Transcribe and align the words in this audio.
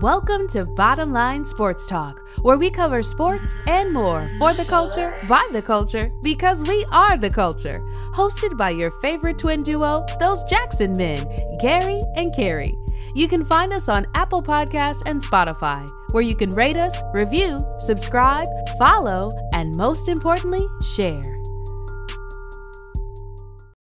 Welcome 0.00 0.46
to 0.50 0.64
Bottom 0.64 1.12
Line 1.12 1.44
Sports 1.44 1.88
Talk, 1.88 2.20
where 2.42 2.56
we 2.56 2.70
cover 2.70 3.02
sports 3.02 3.56
and 3.66 3.92
more 3.92 4.30
for 4.38 4.54
the 4.54 4.64
culture, 4.64 5.12
by 5.26 5.44
the 5.50 5.60
culture, 5.60 6.12
because 6.22 6.62
we 6.62 6.84
are 6.92 7.16
the 7.16 7.30
culture. 7.30 7.84
Hosted 8.14 8.56
by 8.56 8.70
your 8.70 8.92
favorite 9.00 9.38
twin 9.38 9.60
duo, 9.60 10.06
those 10.20 10.44
Jackson 10.44 10.92
men, 10.92 11.26
Gary 11.58 12.00
and 12.14 12.32
Carrie. 12.32 12.78
You 13.16 13.26
can 13.26 13.44
find 13.44 13.72
us 13.72 13.88
on 13.88 14.06
Apple 14.14 14.40
Podcasts 14.40 15.02
and 15.04 15.20
Spotify, 15.20 15.84
where 16.12 16.22
you 16.22 16.36
can 16.36 16.52
rate 16.52 16.76
us, 16.76 17.02
review, 17.12 17.58
subscribe, 17.80 18.46
follow, 18.78 19.32
and 19.52 19.74
most 19.74 20.08
importantly, 20.08 20.64
share. 20.94 21.24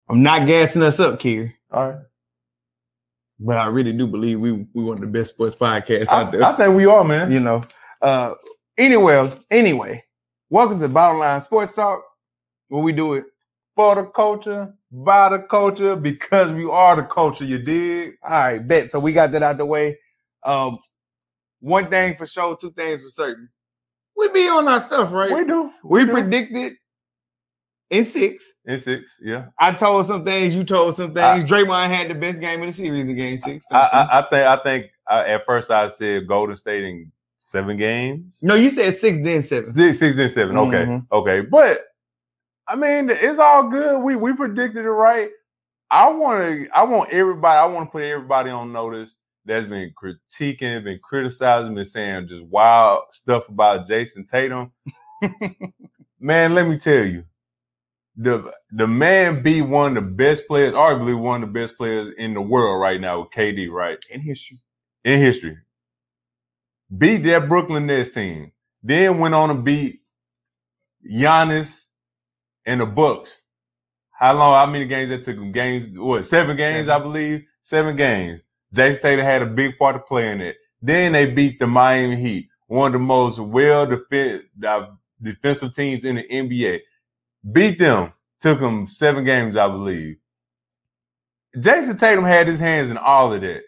I'm 0.08 0.24
not 0.24 0.48
gassing 0.48 0.82
us 0.82 1.02
up, 1.02 1.20
Kier, 1.20 1.56
All 1.72 1.90
right. 1.90 2.00
But 3.40 3.58
I 3.58 3.68
really 3.68 3.94
do 3.94 4.08
believe 4.08 4.40
we 4.40 4.52
we 4.74 4.84
one 4.84 4.98
of 4.98 5.02
the 5.02 5.08
best 5.08 5.34
sports 5.34 5.56
podcasts 5.56 6.08
out 6.10 6.32
there. 6.32 6.44
I 6.44 6.56
think 6.56 6.76
we 6.76 6.86
are, 6.86 7.04
man. 7.04 7.32
you 7.32 7.40
know. 7.40 7.62
Uh 8.02 8.36
anyway, 8.78 9.32
anyway, 9.50 10.04
welcome 10.50 10.80
to 10.80 10.88
Bottom 10.90 11.20
Line 11.20 11.42
Sports 11.42 11.76
Talk, 11.76 12.04
where 12.68 12.82
we 12.82 12.92
do 12.92 13.14
it. 13.14 13.26
For 13.76 13.96
the 13.96 14.06
culture, 14.06 14.74
by 14.92 15.30
the 15.30 15.40
culture, 15.40 15.96
because 15.96 16.52
we 16.52 16.66
are 16.66 16.98
the 16.98 17.04
culture, 17.04 17.46
you 17.46 17.60
dig? 17.60 18.16
All 18.24 18.32
right, 18.32 18.68
bet. 18.68 18.90
So 18.90 19.00
we 19.00 19.14
got 19.14 19.32
that 19.32 19.44
out 19.44 19.58
the 19.58 19.66
way. 19.66 19.98
Um, 20.44 20.80
one 21.62 21.90
thing 21.90 22.16
for 22.16 22.26
sure, 22.26 22.58
two 22.58 22.72
things 22.72 23.02
for 23.02 23.08
certain. 23.08 23.50
We 24.18 24.28
be 24.30 24.48
on 24.50 24.68
our 24.68 24.82
stuff, 24.82 25.14
right? 25.14 25.32
We 25.32 25.46
do. 25.46 25.72
We 25.84 26.06
do. 26.06 26.12
predicted 26.12 26.74
in 27.90 28.06
six. 28.06 28.44
In 28.66 28.80
six, 28.80 29.18
yeah. 29.22 29.48
I 29.58 29.72
told 29.72 30.06
some 30.06 30.24
things, 30.24 30.56
you 30.56 30.64
told 30.64 30.96
some 30.96 31.14
things. 31.14 31.44
I-. 31.44 31.48
Draymond 31.48 31.88
had 31.88 32.10
the 32.10 32.16
best 32.16 32.40
game 32.40 32.62
of 32.62 32.68
the 32.68 32.74
series 32.74 33.10
in 33.10 33.16
game 33.16 33.38
six. 33.38 33.66
I, 33.72 33.80
I, 33.80 34.20
I 34.20 34.22
think 34.30 34.48
I 34.48 34.58
think 34.64 34.92
uh, 35.10 35.24
at 35.28 35.46
first 35.46 35.72
I 35.72 35.88
said 35.90 36.28
Golden 36.28 36.56
State 36.58 36.84
in 36.84 37.12
seven 37.38 37.78
games. 37.78 38.40
no, 38.42 38.56
you 38.56 38.70
said 38.70 38.94
six, 38.94 39.20
then 39.22 39.42
seven. 39.42 39.74
Six, 39.74 40.00
six 40.00 40.18
and 40.18 40.32
seven. 40.32 40.58
Okay. 40.58 40.86
Mhm. 40.86 41.08
Okay. 41.12 41.42
But 41.42 41.82
I 42.68 42.76
mean, 42.76 43.10
it's 43.10 43.40
all 43.40 43.68
good. 43.70 44.00
We 44.02 44.16
we 44.16 44.34
predicted 44.34 44.86
it 44.86 44.90
right. 44.90 45.30
I 45.90 46.10
want 46.10 46.44
to. 46.44 46.68
I 46.74 46.84
want 46.84 47.10
everybody. 47.12 47.58
I 47.58 47.66
want 47.66 47.88
to 47.88 47.92
put 47.92 48.04
everybody 48.04 48.52
on 48.52 48.72
notice 48.72 49.12
that's 49.46 49.66
been 49.66 49.92
critiquing, 50.00 50.84
been 50.84 51.00
criticizing, 51.02 51.74
been 51.74 51.86
saying 51.86 52.28
just 52.28 52.44
wild 52.46 53.06
stuff 53.12 53.50
about 53.50 53.88
Jayson 53.88 54.26
Tatum. 54.30 54.72
man, 56.20 56.54
let 56.54 56.68
me 56.68 56.78
tell 56.78 57.04
you, 57.04 57.24
the 58.22 58.52
the 58.72 58.86
man 58.88 59.42
be 59.42 59.62
one 59.62 59.96
of 59.98 60.04
the 60.04 60.10
best 60.12 60.46
players, 60.48 60.74
arguably 60.74 61.18
one 61.20 61.42
of 61.42 61.54
the 61.54 61.60
best 61.60 61.78
players 61.78 62.14
in 62.18 62.34
the 62.34 62.42
world 62.42 62.82
right 62.82 63.00
now 63.00 63.22
with 63.22 63.32
KD. 63.32 63.72
Right 63.72 63.98
In 64.12 64.20
history. 64.22 64.60
in 65.06 65.20
history. 65.20 65.58
Beat 66.96 67.18
that 67.24 67.48
Brooklyn 67.48 67.86
Nets 67.86 68.10
team. 68.12 68.52
Then 68.84 69.20
went 69.20 69.36
on 69.36 69.50
to 69.50 69.56
beat 69.56 70.02
Giannis 71.10 71.84
and 72.66 72.82
the 72.82 72.86
Bucks. 72.86 73.40
How 74.12 74.34
long? 74.34 74.54
How 74.56 74.66
many 74.70 74.86
games 74.86 75.10
that 75.10 75.24
took 75.24 75.38
them? 75.38 75.54
Games? 75.54 75.98
What? 75.98 76.26
Seven 76.26 76.58
games, 76.58 76.88
Seven. 76.88 77.02
I 77.02 77.04
believe. 77.04 77.46
Seven 77.62 77.96
games. 77.96 78.42
Jayson 78.74 79.02
Tatum 79.02 79.26
had 79.26 79.42
a 79.42 79.46
big 79.48 79.78
part 79.78 79.96
to 79.96 80.00
play 80.00 80.32
in 80.32 80.42
it. 80.42 80.58
Then 80.82 81.14
they 81.14 81.32
beat 81.32 81.60
the 81.60 81.68
Miami 81.68 82.18
Heat, 82.18 82.50
one 82.68 82.88
of 82.88 82.94
the 82.94 83.00
most 83.00 83.40
well 83.40 83.88
uh, 83.92 84.88
defensive 85.22 85.74
teams 85.74 86.04
in 86.04 86.16
the 86.18 86.24
NBA. 86.24 86.82
Beat 87.52 87.80
them. 87.80 88.14
Took 88.42 88.60
them 88.60 88.88
seven 88.88 89.26
games, 89.26 89.58
I 89.58 89.68
believe. 89.68 90.18
Jayson 91.58 91.98
Tatum 92.00 92.24
had 92.24 92.48
his 92.48 92.60
hands 92.60 92.90
in 92.92 92.98
all 92.98 93.34
of 93.34 93.42
that, 93.42 93.64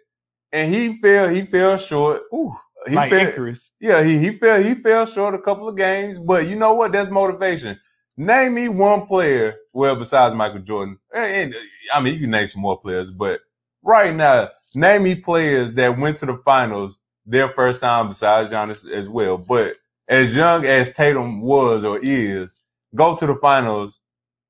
and 0.51 0.73
he 0.73 0.97
fell. 0.97 1.29
He 1.29 1.45
fell 1.45 1.77
short. 1.77 2.21
Ooh, 2.33 2.53
He 2.87 2.95
like 2.95 3.11
fell, 3.11 3.27
Icarus. 3.27 3.71
yeah, 3.81 4.03
he 4.03 4.17
he 4.19 4.37
fell 4.37 4.61
he 4.63 4.75
fell 4.75 5.05
short 5.05 5.35
a 5.35 5.39
couple 5.39 5.67
of 5.67 5.75
games, 5.75 6.19
but 6.19 6.47
you 6.47 6.55
know 6.55 6.73
what? 6.73 6.91
That's 6.91 7.09
motivation. 7.09 7.79
Name 8.17 8.53
me 8.53 8.67
one 8.67 9.07
player, 9.07 9.55
well, 9.73 9.95
besides 9.95 10.35
Michael 10.35 10.59
Jordan, 10.59 10.99
and, 11.13 11.53
and, 11.53 11.55
I 11.93 12.01
mean 12.01 12.13
you 12.13 12.21
can 12.21 12.31
name 12.31 12.47
some 12.47 12.61
more 12.61 12.79
players, 12.79 13.11
but 13.11 13.39
right 13.83 14.13
now, 14.15 14.49
name 14.75 15.03
me 15.03 15.15
players 15.15 15.73
that 15.73 15.97
went 15.97 16.19
to 16.19 16.27
the 16.27 16.37
finals 16.45 16.97
their 17.25 17.49
first 17.49 17.81
time 17.81 18.09
besides 18.09 18.49
Giannis 18.51 18.87
as 18.89 19.09
well. 19.09 19.37
But 19.37 19.75
as 20.07 20.35
young 20.35 20.65
as 20.65 20.93
Tatum 20.93 21.41
was 21.41 21.83
or 21.83 21.99
is, 22.03 22.53
go 22.95 23.15
to 23.15 23.25
the 23.25 23.35
finals 23.35 23.99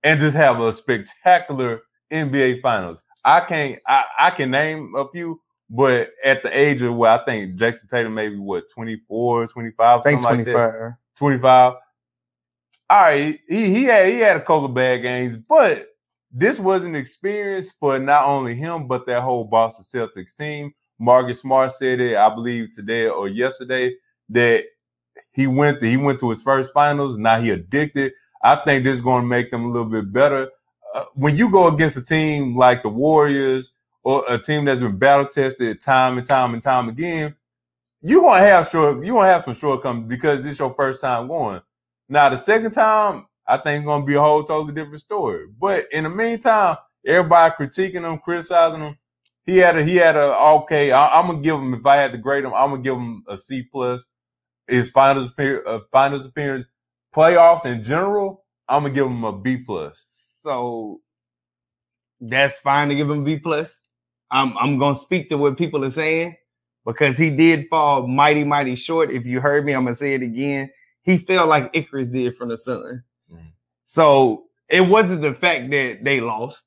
and 0.04 0.20
just 0.20 0.36
have 0.36 0.60
a 0.60 0.74
spectacular 0.74 1.82
NBA 2.12 2.62
finals. 2.62 3.00
I 3.24 3.42
can't 3.42 3.80
I, 3.88 4.04
I 4.20 4.32
can 4.32 4.52
name 4.52 4.94
a 4.96 5.08
few, 5.10 5.42
but 5.70 6.10
at 6.24 6.44
the 6.44 6.58
age 6.58 6.82
of 6.82 6.96
where 6.96 7.12
I 7.12 7.24
think 7.24 7.56
Jackson 7.56 7.88
Tatum 7.88 8.14
maybe 8.14 8.38
what 8.38 8.70
24, 8.74 9.48
25, 9.48 10.00
I 10.00 10.04
think 10.04 10.24
something 10.24 10.40
like 10.40 10.46
that. 10.46 10.98
25. 11.18 11.72
25. 11.72 11.74
All 12.90 13.02
right, 13.02 13.40
he 13.48 13.74
he 13.74 13.84
had 13.86 14.08
he 14.08 14.20
had 14.20 14.38
a 14.38 14.42
couple 14.42 14.66
of 14.66 14.74
bad 14.74 14.98
games, 14.98 15.38
but 15.38 15.88
this 16.32 16.60
was 16.60 16.84
an 16.84 16.96
experience 16.96 17.72
for 17.72 17.98
not 18.00 18.26
only 18.26 18.56
him 18.56 18.88
but 18.88 19.06
that 19.06 19.22
whole 19.22 19.46
Boston 19.46 19.86
Celtics 19.86 20.36
team. 20.38 20.74
Marcus 21.00 21.40
Smart 21.40 21.72
said 21.72 22.00
it, 22.00 22.16
I 22.16 22.30
believe, 22.34 22.76
today 22.76 23.08
or 23.08 23.28
yesterday 23.28 23.96
that 24.30 24.66
he 25.32 25.48
went 25.48 25.80
to, 25.80 25.90
he 25.90 25.98
went 25.98 26.20
to 26.20 26.30
his 26.30 26.44
first 26.44 26.74
finals. 26.74 27.18
Now 27.18 27.42
he 27.42 27.50
addicted. 27.50 28.14
I 28.44 28.56
think 28.56 28.84
this 28.84 28.96
is 28.96 29.02
going 29.02 29.24
to 29.24 29.28
make 29.28 29.52
them 29.52 29.66
a 29.66 29.68
little 29.68 29.90
bit 29.90 30.12
better. 30.12 30.50
Uh, 30.94 31.06
when 31.14 31.38
you 31.38 31.50
go 31.50 31.68
against 31.74 31.98
a 31.98 32.04
team 32.04 32.56
like 32.56 32.84
the 32.84 32.90
Warriors 32.90 33.72
or 34.04 34.26
a 34.28 34.38
team 34.38 34.66
that's 34.66 34.80
been 34.80 34.98
battle 34.98 35.26
tested 35.26 35.82
time 35.82 36.18
and 36.18 36.28
time 36.28 36.54
and 36.54 36.64
time 36.64 36.90
again, 36.90 37.36
you're 38.02 38.22
gonna 38.22 38.40
have 38.40 38.70
short, 38.70 39.06
you're 39.06 39.16
gonna 39.16 39.32
have 39.32 39.44
some 39.44 39.54
shortcomings 39.54 40.08
because 40.08 40.46
it's 40.46 40.60
your 40.60 40.74
first 40.74 41.02
time 41.02 41.28
going. 41.28 41.62
Now 42.10 42.30
the 42.30 42.38
second 42.38 42.72
time, 42.72 43.28
I 43.48 43.58
think 43.58 43.80
it's 43.82 43.86
gonna 43.86 44.06
be 44.06 44.16
a 44.16 44.22
whole 44.22 44.44
totally 44.44 44.74
different 44.74 45.02
story. 45.02 45.48
But 45.60 45.88
in 45.92 46.06
the 46.06 46.10
meantime, 46.10 46.78
everybody 47.06 47.54
critiquing 47.54 48.10
him, 48.10 48.20
criticizing 48.20 48.82
him. 48.82 48.98
He 49.46 49.58
had 49.58 49.78
a 49.78 49.84
he 49.84 49.98
had 49.98 50.16
a 50.16 50.36
okay. 50.36 50.92
I, 50.92 51.20
am 51.20 51.28
gonna 51.28 51.42
give 51.42 51.56
him 51.56 51.74
if 51.74 51.86
I 51.86 51.98
had 51.98 52.12
to 52.14 52.18
grade 52.18 52.44
him, 52.44 52.54
I'm 52.54 52.72
gonna 52.72 52.82
give 52.82 52.96
him 52.96 53.24
a 53.28 53.38
C 53.38 53.64
plus. 53.64 54.04
His 54.68 54.90
finals 54.90 55.30
uh, 55.38 55.80
finals 55.92 56.26
appearance, 56.26 56.66
playoffs 57.14 57.66
in 57.66 57.84
general, 57.84 58.44
I'm 58.68 58.84
gonna 58.84 58.94
give 58.94 59.08
him 59.08 59.24
a 59.24 59.38
B 59.38 59.58
plus. 59.58 60.38
So 60.42 61.02
that's 62.20 62.60
fine 62.60 62.90
to 62.90 62.96
give 62.96 63.10
him 63.10 63.22
a 63.22 63.24
B 63.24 63.38
plus. 63.38 63.80
I'm 64.32 64.58
I'm 64.58 64.78
gonna 64.78 64.96
speak 64.96 65.30
to 65.30 65.38
what 65.38 65.58
people 65.58 65.84
are 65.84 65.92
saying 65.92 66.36
because 66.86 67.18
he 67.18 67.30
did 67.30 67.68
fall 67.70 68.08
mighty, 68.08 68.44
mighty 68.44 68.76
short. 68.76 69.12
If 69.12 69.26
you 69.26 69.42
heard 69.42 69.66
me, 69.66 69.74
I'm 69.74 69.84
gonna 69.84 69.96
say 69.96 70.14
it 70.14 70.22
again. 70.22 70.72
He 71.04 71.18
fell 71.18 71.48
like 71.48 71.70
Icarus 71.74 72.10
did 72.10 72.38
from 72.38 72.50
the 72.50 72.58
sun. 72.58 73.04
Mhm. 73.32 73.52
So 73.86 74.46
it 74.70 74.82
wasn't 74.82 75.22
the 75.22 75.34
fact 75.34 75.70
that 75.72 76.04
they 76.04 76.22
lost, 76.22 76.64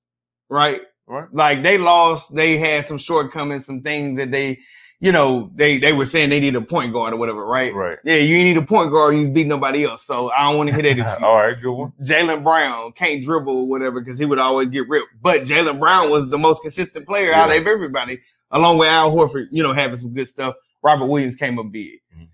right? 0.48 0.82
Right. 1.06 1.28
Like 1.32 1.62
they 1.62 1.78
lost, 1.78 2.34
they 2.34 2.56
had 2.56 2.86
some 2.86 2.98
shortcomings, 2.98 3.66
some 3.66 3.82
things 3.82 4.16
that 4.16 4.30
they, 4.30 4.58
you 5.04 5.12
know, 5.12 5.50
they 5.54 5.76
they 5.76 5.92
were 5.92 6.06
saying 6.06 6.30
they 6.30 6.40
need 6.40 6.56
a 6.56 6.62
point 6.62 6.94
guard 6.94 7.12
or 7.12 7.18
whatever, 7.18 7.44
right? 7.44 7.74
Right. 7.74 7.98
Yeah, 8.04 8.16
you 8.16 8.38
need 8.38 8.56
a 8.56 8.62
point 8.62 8.90
guard, 8.90 9.18
you 9.18 9.28
beat 9.28 9.46
nobody 9.46 9.84
else. 9.84 10.02
So 10.02 10.30
I 10.32 10.48
don't 10.48 10.56
want 10.56 10.70
to 10.70 10.74
hear 10.74 10.82
that 10.94 10.98
excuse. 11.02 11.22
All 11.22 11.34
right, 11.42 11.60
good 11.60 11.72
one. 11.72 11.92
Jaylen 12.00 12.42
Brown 12.42 12.92
can't 12.92 13.22
dribble 13.22 13.54
or 13.54 13.66
whatever 13.66 14.00
because 14.00 14.18
he 14.18 14.24
would 14.24 14.38
always 14.38 14.70
get 14.70 14.88
ripped. 14.88 15.10
But 15.20 15.42
Jaylen 15.42 15.78
Brown 15.78 16.08
was 16.08 16.30
the 16.30 16.38
most 16.38 16.62
consistent 16.62 17.06
player 17.06 17.34
out 17.34 17.54
of 17.54 17.66
everybody, 17.66 18.20
along 18.50 18.78
with 18.78 18.88
Al 18.88 19.12
Horford, 19.12 19.48
you 19.50 19.62
know, 19.62 19.74
having 19.74 19.98
some 19.98 20.14
good 20.14 20.26
stuff. 20.26 20.54
Robert 20.82 21.04
Williams 21.04 21.36
came 21.36 21.58
up 21.58 21.70
big. 21.70 22.00
Mhm. 22.18 22.28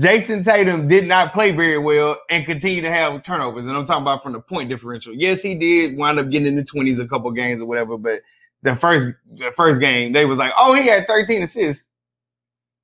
Jayson 0.00 0.44
Tatum 0.44 0.86
did 0.86 1.08
not 1.08 1.32
play 1.32 1.50
very 1.50 1.78
well 1.78 2.16
and 2.30 2.46
continued 2.46 2.82
to 2.82 2.92
have 2.92 3.24
turnovers. 3.24 3.66
And 3.66 3.76
I'm 3.76 3.86
talking 3.86 4.02
about 4.02 4.22
from 4.22 4.34
the 4.34 4.40
point 4.40 4.68
differential. 4.68 5.14
Yes, 5.14 5.42
he 5.42 5.56
did 5.56 5.96
wind 5.96 6.20
up 6.20 6.30
getting 6.30 6.46
in 6.46 6.54
the 6.54 6.64
20s 6.64 7.00
a 7.00 7.08
couple 7.08 7.32
games 7.32 7.60
or 7.60 7.66
whatever, 7.66 7.98
but 7.98 8.22
the 8.62 8.76
first 8.76 9.16
the 9.32 9.50
first 9.56 9.80
game, 9.80 10.12
they 10.12 10.24
was 10.24 10.38
like, 10.38 10.52
oh, 10.56 10.74
he 10.74 10.86
had 10.86 11.08
13 11.08 11.42
assists. 11.42 11.90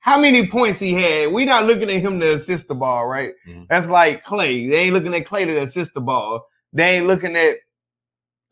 How 0.00 0.18
many 0.18 0.46
points 0.46 0.78
he 0.78 0.94
had? 0.94 1.32
We're 1.32 1.46
not 1.46 1.66
looking 1.66 1.90
at 1.90 2.00
him 2.00 2.18
to 2.20 2.34
assist 2.34 2.68
the 2.68 2.74
ball, 2.74 3.06
right? 3.06 3.32
Mhm. 3.46 3.66
That's 3.68 3.88
like 3.88 4.24
Klay. 4.24 4.68
They 4.70 4.76
ain't 4.84 4.94
looking 4.94 5.14
at 5.14 5.26
Klay 5.26 5.44
to 5.44 5.56
assist 5.58 5.94
the 5.94 6.00
ball. 6.00 6.46
They 6.72 6.96
ain't 6.96 7.06
looking 7.06 7.36
at 7.36 7.58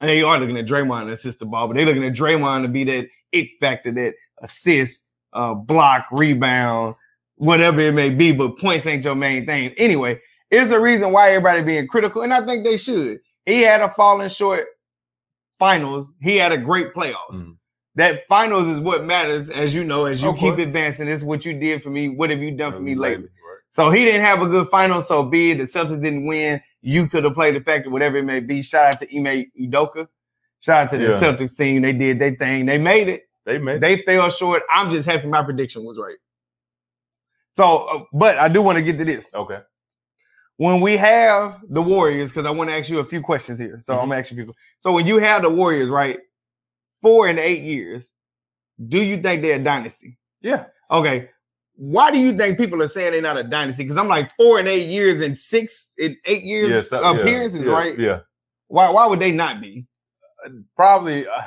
and 0.00 0.08
they 0.08 0.22
are 0.22 0.38
looking 0.38 0.56
at 0.56 0.66
Draymond 0.66 1.06
to 1.06 1.12
assist 1.12 1.40
the 1.40 1.46
ball, 1.46 1.66
but 1.66 1.74
they're 1.76 1.84
looking 1.86 2.04
at 2.04 2.12
Draymond 2.12 2.62
to 2.62 2.68
be 2.68 2.84
that 2.84 3.08
it 3.32 3.48
factor, 3.60 3.90
that 3.90 4.14
assist, 4.40 5.04
uh, 5.32 5.54
block, 5.54 6.06
rebound, 6.12 6.94
whatever 7.34 7.80
it 7.80 7.92
may 7.94 8.10
be. 8.10 8.30
But 8.30 8.58
points 8.58 8.86
ain't 8.86 9.04
your 9.04 9.16
main 9.16 9.44
thing. 9.44 9.72
Anyway, 9.76 10.20
it's 10.52 10.70
a 10.70 10.78
reason 10.78 11.10
why 11.10 11.30
everybody 11.30 11.62
being 11.62 11.88
critical, 11.88 12.22
and 12.22 12.32
I 12.32 12.46
think 12.46 12.62
they 12.64 12.76
should. 12.76 13.18
He 13.44 13.62
had 13.62 13.80
a 13.80 13.88
falling 13.88 14.28
short 14.28 14.66
finals. 15.58 16.08
He 16.22 16.36
had 16.36 16.52
a 16.52 16.58
great 16.58 16.94
playoffs. 16.94 17.32
Mhm. 17.32 17.56
That 17.98 18.28
finals 18.28 18.68
is 18.68 18.78
what 18.78 19.04
matters, 19.04 19.50
as 19.50 19.74
you 19.74 19.82
know, 19.82 20.04
as 20.04 20.22
you 20.22 20.28
Of 20.28 20.38
keep 20.38 20.56
advancing. 20.58 21.06
This 21.06 21.20
is 21.20 21.24
what 21.24 21.44
you 21.44 21.52
did 21.52 21.82
for 21.82 21.90
me. 21.90 22.08
What 22.08 22.30
have 22.30 22.38
you 22.38 22.52
done 22.52 22.72
for 22.72 22.78
me 22.78 22.94
lately? 22.94 23.24
Right. 23.24 23.58
So 23.70 23.90
he 23.90 24.04
didn't 24.04 24.20
have 24.20 24.40
a 24.40 24.46
good 24.46 24.68
final, 24.68 25.02
so 25.02 25.24
be 25.24 25.50
it. 25.50 25.58
The 25.58 25.64
Celtics 25.64 26.00
didn't 26.00 26.24
win. 26.24 26.60
You 26.80 27.08
could 27.08 27.24
have 27.24 27.34
played 27.34 27.56
the 27.56 27.60
factor, 27.60 27.90
whatever 27.90 28.16
it 28.18 28.22
may 28.22 28.38
be. 28.38 28.62
Shout 28.62 28.94
out 28.94 29.00
to 29.00 29.16
Ime 29.16 29.50
Udoka. 29.60 30.06
Shout 30.60 30.84
out 30.84 30.90
to 30.90 30.96
the 30.98 31.04
Yeah. 31.10 31.20
Celtics 31.20 31.56
team. 31.56 31.82
They 31.82 31.92
did 31.92 32.20
their 32.20 32.36
thing. 32.36 32.66
They 32.66 32.78
made 32.78 33.08
it. 33.08 33.28
They 33.44 33.58
made 33.58 33.80
They 33.80 33.98
fell 34.02 34.30
short. 34.30 34.62
I'm 34.72 34.90
just 34.92 35.08
happy 35.08 35.26
my 35.26 35.42
prediction 35.42 35.82
was 35.82 35.98
right. 35.98 36.18
So, 37.54 37.78
uh, 37.78 38.04
but 38.12 38.38
I 38.38 38.46
do 38.46 38.62
want 38.62 38.78
to 38.78 38.84
get 38.84 38.96
to 38.98 39.04
this. 39.04 39.28
Okay. 39.34 39.58
When 40.56 40.80
we 40.80 40.96
have 40.98 41.60
the 41.68 41.82
Warriors, 41.82 42.30
because 42.30 42.46
I 42.46 42.50
want 42.50 42.70
to 42.70 42.76
ask 42.76 42.88
you 42.88 43.00
a 43.00 43.04
few 43.04 43.20
questions 43.22 43.58
here. 43.58 43.80
So 43.80 43.94
I'm 43.94 44.06
Mhm. 44.06 44.10
gonna 44.10 44.20
ask 44.20 44.30
you 44.30 44.44
few. 44.44 44.54
So 44.78 44.92
when 44.92 45.04
you 45.04 45.18
have 45.18 45.42
the 45.42 45.50
Warriors, 45.50 45.90
right, 45.90 46.18
four 47.02 47.28
and 47.28 47.38
eight 47.38 47.62
years, 47.62 48.10
do 48.88 49.02
you 49.02 49.20
think 49.20 49.42
they're 49.42 49.56
a 49.56 49.62
dynasty? 49.62 50.18
Yeah. 50.40 50.66
Okay. 50.90 51.30
Why 51.76 52.10
do 52.10 52.18
you 52.18 52.36
think 52.36 52.58
people 52.58 52.82
are 52.82 52.88
saying 52.88 53.12
they're 53.12 53.22
not 53.22 53.36
a 53.38 53.44
dynasty? 53.44 53.84
Because 53.84 53.96
I'm 53.96 54.08
like 54.08 54.34
four 54.36 54.58
and 54.58 54.66
eight 54.68 54.88
years 54.88 55.20
and 55.20 55.38
six 55.38 55.92
and 55.98 56.16
eight 56.24 56.42
years 56.42 56.70
Yeah, 56.70 56.80
so- 56.80 57.20
appearances, 57.20 57.64
yeah, 57.64 57.72
right? 57.72 57.98
Yeah. 57.98 58.20
Why 58.68 58.90
why 58.90 59.06
would 59.06 59.20
they 59.20 59.32
not 59.32 59.60
be? 59.60 59.86
Probably. 60.76 61.26
Uh, 61.26 61.42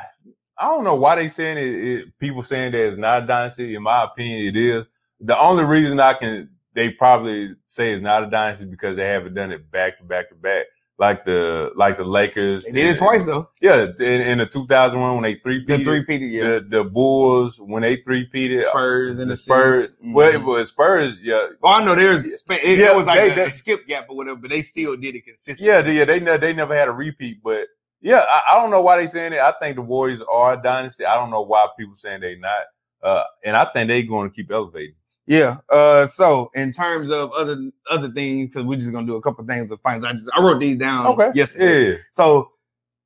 I 0.58 0.66
don't 0.66 0.84
know 0.84 0.96
why 0.96 1.16
they 1.16 1.28
saying 1.28 1.58
it, 1.58 1.64
it. 1.64 2.20
People 2.20 2.44
saying 2.44 2.72
that 2.74 2.88
it's 2.88 2.98
not 2.98 3.24
a 3.24 3.28
dynasty. 3.28 3.76
In 3.76 3.84
my 3.84 4.04
opinion, 4.04 4.48
it 4.48 4.56
is. 4.56 4.88
The 5.20 5.38
only 5.38 5.66
reason 5.66 6.00
I 6.00 6.14
can 6.14 6.50
they 6.74 6.92
probably 6.92 7.56
say 7.66 7.94
it's 7.94 8.02
not 8.02 8.24
a 8.24 8.30
dynasty 8.30 8.66
because 8.66 8.96
they 8.96 9.08
haven't 9.08 9.34
done 9.34 9.52
it 9.52 9.70
back 9.72 9.98
to 9.98 10.04
back 10.04 10.30
to 10.30 10.36
back 10.36 10.66
like 11.02 11.26
the 11.26 11.72
like 11.76 11.98
the 11.98 12.04
Lakers. 12.04 12.64
They 12.64 12.72
did 12.74 12.92
it 12.92 12.98
twice 12.98 13.26
though. 13.26 13.50
Yeah, 13.60 13.88
in, 14.00 14.22
in 14.22 14.38
the 14.38 14.46
2001 14.46 15.14
when 15.16 15.24
they 15.24 15.34
three 15.36 15.66
The 15.66 15.84
three 15.84 16.06
peated, 16.06 16.32
yeah. 16.32 16.44
the, 16.44 16.66
the 16.70 16.84
Bulls 16.84 17.60
when 17.60 17.82
they 17.82 17.96
three 17.98 18.30
peated 18.30 18.62
Spurs 18.62 19.18
and 19.18 19.28
the 19.30 19.34
the 19.34 19.38
Spurs. 19.38 19.90
Mm-hmm. 19.94 20.14
Well, 20.14 20.32
it 20.34 20.44
was 20.44 20.70
Spurs. 20.70 21.18
Yeah, 21.22 21.48
Oh, 21.64 21.70
I 21.70 21.84
know 21.84 21.96
there's 21.96 22.24
it, 22.24 22.40
Yeah, 22.78 22.92
it 22.92 22.96
was 22.96 23.08
like 23.08 23.20
they- 23.20 23.32
a, 23.32 23.36
they- 23.36 23.46
a 23.46 23.52
skip 23.52 23.88
gap 23.88 24.06
or 24.10 24.16
whatever, 24.16 24.38
but 24.38 24.52
they 24.52 24.62
still 24.62 24.96
did 24.96 25.16
it 25.16 25.26
consistently. 25.26 25.66
Yeah, 25.68 25.86
yeah, 25.90 26.06
they 26.06 26.20
ne- 26.20 26.38
they 26.38 26.54
never 26.54 26.78
had 26.78 26.88
a 26.88 26.92
repeat, 26.92 27.42
but 27.44 27.68
yeah, 28.00 28.24
I, 28.30 28.42
I 28.52 28.62
don't 28.62 28.70
know 28.72 28.82
why 28.82 28.98
they 28.98 29.08
saying 29.08 29.34
it. 29.34 29.40
I 29.40 29.54
think 29.60 29.76
the 29.78 29.82
Warriors 29.82 30.22
are 30.32 30.54
a 30.54 30.62
dynasty. 30.62 31.04
I 31.06 31.16
don't 31.16 31.32
know 31.32 31.42
why 31.42 31.66
people 31.78 31.96
saying 31.96 32.22
they 32.22 32.36
not, 32.36 32.62
uh, 33.02 33.24
and 33.44 33.58
I 33.58 33.66
think 33.66 33.88
they 33.88 34.04
going 34.04 34.30
to 34.30 34.36
keep 34.36 34.52
elevating. 34.52 34.96
Yeah. 35.28 35.58
Uh, 35.70 36.08
so 36.08 36.52
in 36.56 36.72
terms 36.72 37.12
of 37.12 37.32
other 37.34 37.72
other 37.90 38.12
things, 38.12 38.50
because 38.50 38.66
we're 38.66 38.80
just 38.80 38.92
gonna 38.92 39.08
do 39.08 39.16
a 39.16 39.22
couple 39.22 39.46
things 39.46 39.72
with 39.72 39.82
finals. 39.82 40.06
I 40.06 40.14
just 40.14 40.30
I 40.36 40.42
wrote 40.42 40.60
these 40.60 40.78
down. 40.78 41.08
Okay. 41.08 41.32
Yesterday. 41.36 41.92
yeah, 41.92 41.98
So, 42.12 42.52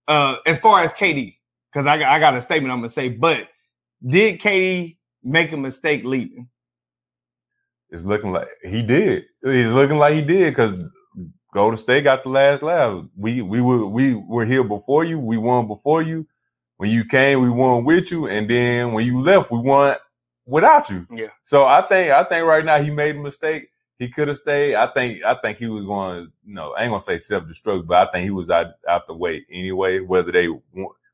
uh, 0.07 0.38
as 0.45 0.59
far 0.59 0.81
as 0.81 0.94
KD, 0.94 1.35
because 1.71 1.85
I 1.88 1.97
got 1.97 2.12
I 2.12 2.19
got 2.19 2.35
a 2.35 2.41
statement 2.41 2.71
I'm 2.71 2.79
gonna 2.79 2.89
say, 2.89 3.09
but 3.09 3.50
did 4.07 4.39
KD 4.39 4.97
make 5.23 5.51
a 5.51 5.57
mistake 5.57 6.03
leaving? 6.03 6.47
it's 7.91 8.03
looking 8.06 8.31
like 8.31 8.47
he 8.63 8.81
did. 8.81 9.25
He's 9.44 9.71
looking 9.71 9.97
like 9.97 10.15
he 10.15 10.21
did 10.21 10.51
because 10.51 10.83
Golden 11.53 11.77
State 11.77 12.03
got 12.03 12.23
the 12.23 12.29
last 12.29 12.63
laugh. 12.63 13.06
We 13.15 13.41
we 13.41 13.62
were 13.62 13.85
we 13.85 14.15
were 14.15 14.45
here 14.45 14.63
before 14.63 15.03
you. 15.06 15.19
We 15.19 15.38
won 15.38 15.67
before 15.67 16.01
you. 16.01 16.27
When 16.77 16.89
you 16.89 17.06
came, 17.06 17.41
we 17.41 17.50
won 17.50 17.85
with 17.85 18.12
you, 18.12 18.27
and 18.27 18.50
then 18.50 18.91
when 18.91 19.06
you 19.06 19.21
left, 19.21 19.51
we 19.51 19.59
won 19.59 19.95
without 20.45 20.89
you. 20.89 21.07
Yeah. 21.09 21.30
So 21.44 21.65
I 21.65 21.81
think 21.81 22.12
I 22.12 22.24
think 22.24 22.45
right 22.45 22.65
now 22.65 22.81
he 22.81 22.92
made 22.92 23.15
a 23.15 23.19
mistake. 23.19 23.69
He 23.97 24.09
could 24.09 24.27
have 24.27 24.38
stayed. 24.38 24.75
I 24.75 24.88
think 24.88 25.24
I 25.24 25.36
think 25.36 25.57
he 25.57 25.68
was 25.68 25.86
going. 25.86 26.25
to 26.25 26.31
You 26.45 26.53
know, 26.53 26.74
I 26.74 26.83
ain't 26.83 26.92
gonna 26.92 27.01
say 27.01 27.19
self 27.19 27.45
destruct, 27.45 27.88
but 27.88 28.07
I 28.07 28.12
think 28.12 28.24
he 28.25 28.31
was 28.31 28.50
out 28.50 28.74
out 28.88 29.07
the 29.07 29.13
way 29.13 29.45
anyway. 29.51 30.00
Whether 30.00 30.31
they 30.31 30.47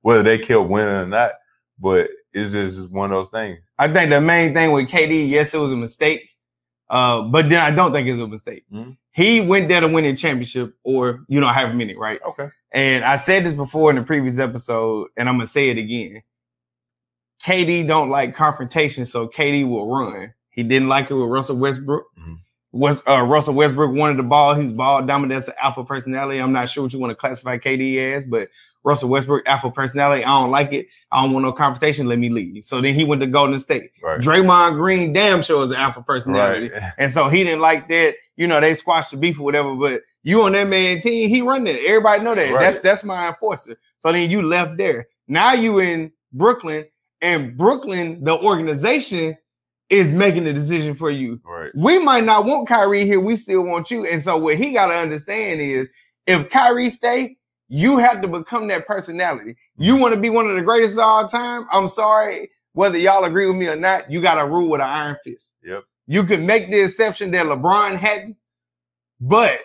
whether 0.02 0.24
they 0.24 0.40
kept 0.40 0.68
winning 0.70 0.94
or 0.94 1.06
not, 1.06 1.34
but 1.80 2.10
it's 2.34 2.52
just, 2.52 2.78
just 2.78 2.90
one 2.90 3.12
of 3.12 3.18
those 3.18 3.30
things. 3.30 3.60
I 3.78 3.92
think 3.92 4.10
the 4.10 4.22
main 4.22 4.54
thing 4.54 4.72
with 4.72 4.88
KD, 4.90 5.30
yes, 5.30 5.54
it 5.54 5.58
was 5.60 5.74
a 5.74 5.78
mistake. 5.78 6.28
Uh, 6.90 7.22
but 7.22 7.50
then 7.50 7.60
I 7.62 7.72
don't 7.74 7.92
think 7.94 8.08
it's 8.08 8.20
a 8.20 8.28
mistake. 8.28 8.66
Mhm. 8.74 8.98
He 9.14 9.42
went 9.42 9.68
there 9.68 9.80
to 9.82 9.88
win 9.88 10.06
a 10.06 10.16
championship, 10.16 10.74
or 10.84 11.24
you 11.28 11.40
know, 11.40 11.48
have 11.48 11.70
a 11.70 11.74
minute, 11.74 11.98
right? 11.98 12.20
Okay. 12.26 12.50
And 12.74 13.04
I 13.04 13.18
said 13.18 13.46
this 13.46 13.54
before 13.54 13.90
in 13.90 13.98
the 13.98 14.04
previous 14.04 14.40
episode, 14.40 15.10
and 15.18 15.30
I'm 15.30 15.36
gonna 15.36 15.48
say 15.48 15.70
it 15.70 15.78
again. 15.78 16.24
KD 17.46 17.88
don't 17.88 18.10
like 18.10 18.36
confrontation, 18.36 19.06
so 19.06 19.28
KD 19.28 19.68
will 19.68 19.88
run. 19.88 20.34
He 20.52 20.64
didn't 20.64 20.90
like 20.90 21.10
it 21.10 21.14
with 21.16 21.30
Russell 21.30 21.58
Westbrook. 21.58 22.06
Mhm. 22.20 22.38
Was 22.74 23.04
uh, 23.08 23.22
Russell 23.24 23.54
Westbrook 23.56 23.94
wanted 23.94 24.18
the 24.18 24.24
ball? 24.24 24.56
He's 24.56 24.72
ball 24.72 25.02
dominant. 25.06 25.40
That's 25.40 25.50
an 25.50 25.56
alpha 25.62 25.84
personality. 25.84 26.40
I'm 26.40 26.54
not 26.54 26.70
sure 26.70 26.84
what 26.84 26.94
you 26.94 27.00
want 27.00 27.12
to 27.12 27.16
classify 27.16 27.58
KD 27.58 27.98
as, 28.14 28.26
but 28.26 28.48
Russell 28.84 29.10
Westbrook 29.10 29.44
alpha 29.46 29.70
personality. 29.70 30.24
I 30.24 30.40
don't 30.40 30.52
like 30.52 30.72
it. 30.72 30.88
I 31.12 31.22
don't 31.22 31.34
want 31.34 31.44
no 31.44 31.52
confrontation. 31.52 32.08
Let 32.08 32.20
me 32.20 32.30
leave. 32.30 32.64
So 32.64 32.80
then 32.80 32.96
he 32.96 33.04
went 33.04 33.22
to 33.22 33.28
Golden 33.28 33.60
State. 33.60 33.92
Right. 34.02 34.20
Draymond 34.22 34.76
Green 34.78 35.12
damn 35.14 35.42
sure 35.42 35.64
is 35.66 35.72
an 35.72 35.78
alpha 35.78 36.02
personality. 36.02 36.70
Right. 36.70 36.82
And 36.98 37.12
so 37.12 37.28
he 37.28 37.44
didn't 37.44 37.60
like 37.62 37.90
that. 37.90 38.16
You 38.38 38.48
know, 38.48 38.62
they 38.62 38.74
squashed 38.74 39.12
the 39.12 39.18
beef 39.18 39.40
or 39.40 39.44
whatever, 39.44 39.76
but 39.76 40.02
you 40.24 40.42
on 40.44 40.54
that 40.54 40.68
man 40.68 41.02
team, 41.02 41.28
he 41.30 41.42
run 41.42 41.68
it. 41.68 41.84
Everybody 41.86 42.24
know 42.24 42.36
that. 42.36 42.54
Right. 42.54 42.60
That's 42.60 42.80
that's 42.80 43.04
my 43.04 43.28
enforcer. 43.28 43.78
So 44.00 44.12
then 44.12 44.30
you 44.30 44.42
left 44.42 44.78
there. 44.78 45.08
Now 45.28 45.54
you 45.54 45.80
in 45.80 46.12
Brooklyn, 46.34 46.86
and 47.22 47.58
Brooklyn, 47.58 48.24
the 48.24 48.38
organization, 48.40 49.38
is 49.90 50.12
making 50.12 50.46
the 50.46 50.54
decision 50.54 50.96
for 50.96 51.12
you. 51.12 51.40
Right. 51.44 51.72
We 51.76 52.00
might 52.00 52.24
not 52.24 52.46
want 52.46 52.68
Kyrie 52.68 53.06
here, 53.06 53.20
we 53.20 53.36
still 53.36 53.64
want 53.64 53.92
you. 53.92 54.06
And 54.06 54.22
so 54.24 54.38
what 54.38 54.56
he 54.56 54.72
gotta 54.72 54.96
understand 54.96 55.60
is 55.62 55.90
if 56.28 56.50
Kyrie 56.50 56.90
stay, 56.90 57.38
you 57.68 57.98
have 57.98 58.22
to 58.22 58.28
become 58.28 58.68
that 58.68 58.86
personality. 58.86 59.56
You 59.78 59.94
mm-hmm. 59.94 60.02
want 60.02 60.14
to 60.16 60.20
be 60.20 60.30
one 60.30 60.50
of 60.50 60.56
the 60.56 60.62
greatest 60.62 60.94
of 60.94 61.00
all 61.00 61.28
time. 61.28 61.68
I'm 61.72 61.88
sorry, 61.88 62.50
whether 62.74 62.98
y'all 62.98 63.24
agree 63.24 63.48
with 63.48 63.56
me 63.56 63.68
or 63.68 63.76
not, 63.78 64.12
you 64.12 64.22
got 64.22 64.36
to 64.36 64.46
rule 64.46 64.70
with 64.70 64.82
an 64.82 64.88
iron 64.88 65.18
fist. 65.24 65.56
Yep. 65.64 65.84
You 66.08 66.24
can 66.26 66.46
make 66.46 66.70
the 66.70 66.82
exception 66.82 67.32
that 67.32 67.46
LeBron 67.46 67.96
hadn't, 67.96 68.36
but 69.22 69.60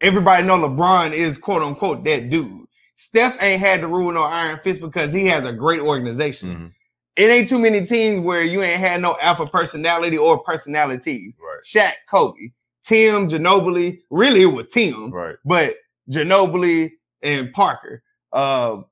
everybody 0.00 0.44
know 0.44 0.58
LeBron 0.58 1.12
is 1.12 1.38
quote 1.38 1.62
unquote 1.62 2.04
that 2.04 2.28
dude. 2.28 2.65
Steph 2.96 3.40
ain't 3.42 3.60
had 3.60 3.80
to 3.82 3.86
rule 3.88 4.10
no 4.12 4.22
iron 4.22 4.58
fist 4.58 4.80
because 4.80 5.12
he 5.12 5.26
has 5.26 5.44
a 5.44 5.52
great 5.52 5.80
organization. 5.80 6.48
Mhm. 6.56 6.72
It 7.16 7.30
ain't 7.30 7.48
too 7.48 7.58
many 7.58 7.84
teams 7.86 8.20
where 8.20 8.42
you 8.42 8.62
ain't 8.62 8.80
had 8.80 9.00
no 9.00 9.16
alpha 9.22 9.46
personality 9.46 10.18
or 10.18 10.38
personalities. 10.42 11.34
Right. 11.40 11.62
Shaq, 11.64 11.92
Kobe, 12.10 12.50
Tim, 12.82 13.28
Ginobili. 13.28 14.00
Really, 14.10 14.42
it 14.42 14.46
was 14.46 14.68
Tim 14.68 15.10
Right. 15.10 15.36
but 15.44 15.74
Ginobili 16.10 16.92
and 17.22 17.52
Parker. 17.52 18.02
Uh, 18.32 18.82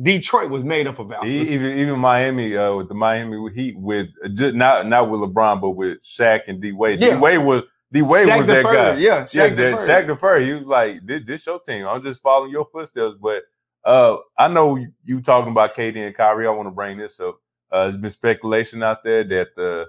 Detroit 0.00 0.50
was 0.50 0.62
made 0.62 0.86
up 0.86 0.98
of 1.00 1.08
alphas. 1.08 1.26
Even 1.26 1.78
even 1.78 1.98
Miami 1.98 2.56
uh, 2.56 2.74
with 2.74 2.88
the 2.88 2.94
Miami 2.94 3.52
Heat 3.52 3.76
with 3.76 4.08
uh, 4.24 4.28
just 4.28 4.54
not 4.54 4.86
not 4.86 5.10
with 5.10 5.20
LeBron 5.20 5.60
but 5.60 5.70
with 5.70 5.98
Shaq 6.04 6.42
and 6.46 6.60
D 6.60 6.70
Wade. 6.72 7.00
Yeah. 7.02 7.14
D 7.14 7.16
Wade 7.16 7.44
was 7.44 7.64
D 7.94 8.02
Wade 8.02 8.26
was 8.26 8.46
that 8.46 8.64
guy. 8.64 8.96
Yeah, 8.96 9.22
Shaq 9.22 9.32
yeah, 9.32 9.48
that. 9.50 9.74
Shaq 9.88 10.08
deferred. 10.08 10.42
He 10.42 10.52
was 10.52 10.66
like, 10.66 11.06
this, 11.06 11.22
this 11.24 11.46
your 11.46 11.60
team. 11.60 11.86
I'm 11.86 12.02
just 12.02 12.20
following 12.20 12.50
your 12.50 12.64
footsteps. 12.64 13.14
But 13.22 13.44
uh, 13.84 14.16
I 14.36 14.48
know 14.48 14.74
you, 14.74 14.92
you 15.04 15.20
talking 15.20 15.52
about 15.52 15.76
KD 15.76 16.04
and 16.04 16.14
Kyrie. 16.14 16.48
I 16.48 16.50
want 16.50 16.66
to 16.66 16.72
bring 16.72 16.98
this 16.98 17.20
up. 17.20 17.38
Uh, 17.70 17.84
there's 17.84 17.96
been 17.96 18.10
speculation 18.10 18.82
out 18.82 19.04
there 19.04 19.22
that 19.22 19.54
the 19.54 19.86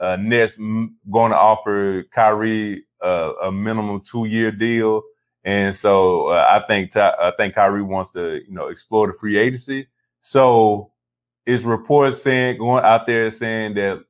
uh, 0.00 0.16
Nets 0.16 0.58
m- 0.58 0.96
going 1.08 1.30
to 1.30 1.38
offer 1.38 2.02
Kyrie 2.10 2.84
uh, 3.00 3.32
a 3.44 3.52
minimum 3.52 4.00
two 4.00 4.24
year 4.24 4.50
deal, 4.50 5.02
and 5.44 5.74
so 5.74 6.28
uh, 6.28 6.46
I 6.50 6.66
think 6.66 6.90
Ty- 6.90 7.14
I 7.20 7.32
think 7.36 7.54
Kyrie 7.54 7.82
wants 7.82 8.10
to 8.12 8.40
you 8.44 8.52
know 8.52 8.66
explore 8.66 9.06
the 9.06 9.12
free 9.12 9.38
agency. 9.38 9.86
So 10.18 10.90
it's 11.46 11.62
reports 11.62 12.22
saying 12.22 12.58
going 12.58 12.84
out 12.84 13.06
there 13.06 13.30
saying 13.30 13.74
that 13.74 14.04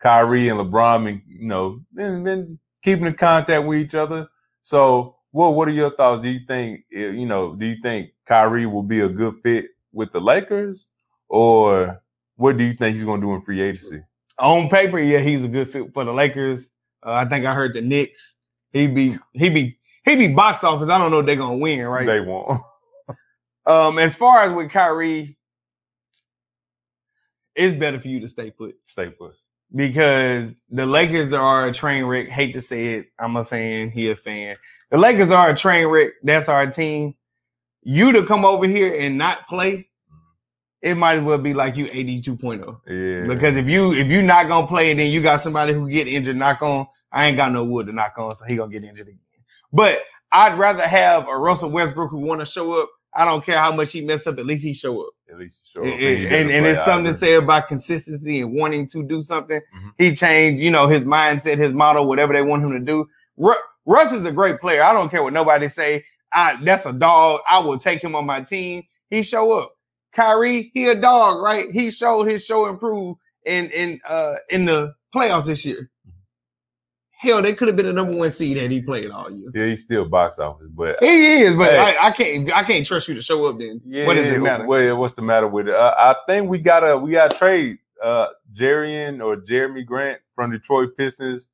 Kyrie 0.00 0.48
and 0.48 0.58
LeBron, 0.58 1.04
been, 1.04 1.22
you 1.26 1.46
know, 1.46 1.80
been, 1.94 2.24
been 2.24 2.58
keeping 2.82 3.06
in 3.06 3.14
contact 3.14 3.66
with 3.66 3.78
each 3.78 3.94
other. 3.94 4.28
So, 4.62 5.16
what 5.30 5.54
what 5.54 5.68
are 5.68 5.72
your 5.72 5.90
thoughts? 5.90 6.22
Do 6.22 6.28
you 6.28 6.40
think 6.46 6.84
eh, 6.92 7.10
you 7.10 7.26
know? 7.26 7.54
Do 7.54 7.66
you 7.66 7.76
think 7.82 8.10
Kyrie 8.26 8.66
will 8.66 8.82
be 8.82 9.00
a 9.00 9.08
good 9.08 9.40
fit 9.42 9.66
with 9.92 10.12
the 10.12 10.20
Lakers, 10.20 10.86
or 11.28 12.02
what 12.36 12.56
do 12.56 12.64
you 12.64 12.74
think 12.74 12.96
he's 12.96 13.04
going 13.04 13.20
to 13.20 13.26
do 13.26 13.34
in 13.34 13.42
free 13.42 13.60
agency? 13.60 14.02
On 14.38 14.68
paper, 14.68 14.98
yeah, 14.98 15.18
he's 15.18 15.44
a 15.44 15.48
good 15.48 15.70
fit 15.70 15.92
for 15.92 16.04
the 16.04 16.12
Lakers. 16.12 16.70
Uh, 17.04 17.12
I 17.12 17.26
think 17.26 17.44
I 17.46 17.54
heard 17.54 17.74
the 17.74 17.80
Knicks. 17.80 18.34
He 18.72 18.86
be 18.86 19.18
he 19.32 19.50
be 19.50 19.78
he 20.04 20.16
be 20.16 20.28
box 20.28 20.64
office. 20.64 20.88
I 20.88 20.98
don't 20.98 21.10
know 21.10 21.20
if 21.20 21.26
they're 21.26 21.36
gonna 21.36 21.58
win, 21.58 21.86
right? 21.86 22.06
They 22.06 22.20
won't. 22.20 22.62
Um, 23.66 23.98
as 23.98 24.16
far 24.16 24.42
as 24.42 24.52
with 24.52 24.70
Kyrie, 24.70 25.36
it's 27.54 27.76
better 27.76 28.00
for 28.00 28.08
you 28.08 28.18
to 28.20 28.28
stay 28.28 28.50
put 28.50 28.74
Stay 28.86 29.10
put. 29.10 29.34
Because 29.74 30.54
the 30.70 30.86
Lakers 30.86 31.32
are 31.32 31.66
a 31.66 31.72
train 31.72 32.04
wreck. 32.04 32.28
Hate 32.28 32.54
to 32.54 32.60
say 32.60 32.94
it, 32.94 33.06
I'm 33.18 33.36
a 33.36 33.44
fan. 33.44 33.90
He 33.90 34.10
a 34.10 34.16
fan. 34.16 34.56
The 34.90 34.98
Lakers 34.98 35.30
are 35.30 35.50
a 35.50 35.56
train 35.56 35.86
wreck. 35.86 36.10
That's 36.22 36.48
our 36.48 36.66
team. 36.66 37.14
You 37.82 38.12
to 38.12 38.26
come 38.26 38.44
over 38.44 38.66
here 38.66 38.94
and 38.98 39.16
not 39.16 39.48
play, 39.48 39.88
it 40.82 40.96
might 40.96 41.18
as 41.18 41.22
well 41.22 41.38
be 41.38 41.54
like 41.54 41.76
you 41.76 41.86
82.0. 41.86 42.80
Yeah. 42.86 43.32
Because 43.32 43.56
if 43.56 43.68
you 43.68 43.92
if 43.92 44.08
you 44.08 44.22
not 44.22 44.48
gonna 44.48 44.66
play 44.66 44.90
and 44.90 45.00
then 45.00 45.10
you 45.12 45.22
got 45.22 45.40
somebody 45.40 45.72
who 45.72 45.88
get 45.88 46.08
injured, 46.08 46.36
knock 46.36 46.62
on. 46.62 46.86
I 47.12 47.26
ain't 47.26 47.36
got 47.36 47.52
no 47.52 47.64
wood 47.64 47.86
to 47.86 47.92
knock 47.92 48.14
on, 48.18 48.34
so 48.34 48.44
he 48.44 48.56
gonna 48.56 48.70
get 48.70 48.84
injured 48.84 49.08
again. 49.08 49.20
But 49.72 50.00
I'd 50.32 50.58
rather 50.58 50.86
have 50.86 51.28
a 51.28 51.36
Russell 51.36 51.70
Westbrook 51.70 52.10
who 52.10 52.18
want 52.18 52.40
to 52.40 52.46
show 52.46 52.74
up. 52.74 52.90
I 53.14 53.24
don't 53.24 53.44
care 53.44 53.58
how 53.58 53.72
much 53.74 53.92
he 53.92 54.02
mess 54.02 54.26
up. 54.26 54.38
At 54.38 54.46
least 54.46 54.64
he 54.64 54.72
show 54.74 55.02
up. 55.02 55.12
at 55.30 55.38
least 55.38 55.58
sure. 55.74 55.84
And, 55.84 56.02
and, 56.02 56.50
and 56.50 56.66
it's 56.66 56.84
something 56.84 57.04
to 57.06 57.14
say 57.14 57.34
about 57.34 57.68
consistency 57.68 58.40
and 58.40 58.52
wanting 58.54 58.86
to 58.88 59.02
do 59.02 59.20
something. 59.20 59.60
Mhm. 59.60 59.92
He 59.98 60.14
changed, 60.14 60.62
you 60.62 60.70
know, 60.70 60.86
his 60.88 61.04
mindset, 61.04 61.58
his 61.58 61.72
model, 61.72 62.06
whatever 62.06 62.32
they 62.32 62.42
want 62.42 62.64
him 62.64 62.72
to 62.72 62.80
do. 62.80 63.06
Ru- 63.36 63.54
Russ 63.86 64.12
is 64.12 64.24
a 64.24 64.32
great 64.32 64.60
player. 64.60 64.82
I 64.82 64.92
don't 64.92 65.08
care 65.10 65.22
what 65.22 65.32
nobody 65.32 65.68
say. 65.68 66.04
I 66.32 66.56
that's 66.64 66.86
a 66.86 66.92
dog. 66.92 67.40
I 67.48 67.58
will 67.58 67.78
take 67.78 68.02
him 68.02 68.14
on 68.14 68.26
my 68.26 68.42
team. 68.42 68.84
He 69.08 69.22
show 69.22 69.58
up. 69.58 69.72
Kyrie, 70.12 70.70
he 70.74 70.86
a 70.86 70.94
dog, 70.94 71.40
right? 71.42 71.70
He 71.72 71.90
showed 71.90 72.24
his 72.24 72.44
show 72.44 72.66
improve 72.66 73.16
in 73.44 73.70
in 73.70 74.00
uh 74.08 74.34
in 74.50 74.64
the 74.66 74.94
playoffs 75.14 75.46
this 75.46 75.64
year. 75.64 75.90
Hell, 77.20 77.42
they 77.42 77.52
could 77.52 77.68
have 77.68 77.76
been 77.76 77.84
the 77.84 77.92
number 77.92 78.16
one 78.16 78.30
seed 78.30 78.56
and 78.56 78.72
he 78.72 78.80
played 78.80 79.10
all 79.10 79.30
year. 79.30 79.50
Yeah, 79.54 79.66
he's 79.66 79.84
still 79.84 80.06
box 80.06 80.38
office, 80.38 80.68
but 80.70 80.96
He 81.00 81.42
is, 81.42 81.54
but 81.54 81.70
Hey. 81.70 81.94
I, 82.00 82.06
I 82.06 82.10
can't. 82.12 82.50
I 82.50 82.62
can't 82.62 82.86
trust 82.86 83.08
you 83.08 83.14
to 83.14 83.20
show 83.20 83.44
up. 83.44 83.58
Then 83.58 83.78
yeah, 83.84 84.06
what 84.06 84.14
does 84.14 84.24
it 84.24 84.40
matter? 84.40 84.64
Well, 84.66 84.96
what's 84.96 85.12
the 85.12 85.20
matter 85.20 85.46
with 85.46 85.68
it? 85.68 85.74
Uh, 85.74 85.94
I 85.98 86.16
think 86.26 86.48
we 86.48 86.58
gotta 86.58 86.96
we 86.96 87.10
gotta 87.12 87.36
trade 87.36 87.76
uh 88.02 88.28
Jarian 88.54 89.22
or 89.22 89.36
Jerami 89.36 89.84
Grant 89.84 90.18
from 90.34 90.50
Detroit 90.50 90.96
Pistons. 90.96 91.46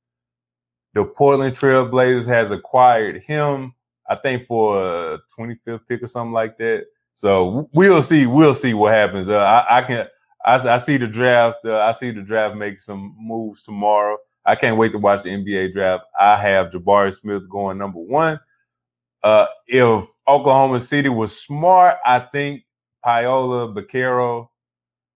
The 0.95 1.05
Portland 1.05 1.57
Trailblazers 1.57 2.27
has 2.27 2.53
acquired 2.53 3.23
him, 3.25 3.75
I 4.09 4.15
think, 4.15 4.47
for 4.47 4.81
a 5.15 5.19
25th 5.37 5.81
pick 5.89 6.01
or 6.01 6.07
something 6.07 6.33
like 6.33 6.57
that. 6.59 6.85
So 7.15 7.69
we'll 7.73 8.05
see. 8.05 8.27
We'll 8.27 8.55
see 8.55 8.73
what 8.73 8.93
happens. 8.93 9.29
Uh, 9.29 9.39
I, 9.39 9.79
I 9.79 9.83
can. 9.83 10.07
I, 10.45 10.55
I 10.75 10.79
see 10.79 10.97
the 10.97 11.09
draft. 11.09 11.65
Uh, 11.65 11.81
I 11.81 11.91
see 11.91 12.13
the 12.13 12.23
draft 12.23 12.55
make 12.55 12.79
some 12.79 13.17
moves 13.19 13.63
tomorrow. 13.65 14.17
I 14.47 14.55
can't 14.55 14.77
wait 14.79 14.93
to 14.93 14.99
watch 14.99 15.25
the 15.25 15.31
NBA 15.31 15.73
draft. 15.75 16.05
I 16.19 16.37
have 16.37 16.71
Jabari 16.71 17.13
Smith 17.13 17.49
going 17.51 17.79
number 17.79 17.99
one. 17.99 18.39
Uh, 19.23 19.47
if 19.67 20.05
Oklahoma 20.29 20.81
City 20.81 21.09
was 21.09 21.37
smart, 21.39 21.97
I 22.07 22.21
think 22.21 22.63
Paolo 23.05 23.75
Banchero 23.75 24.49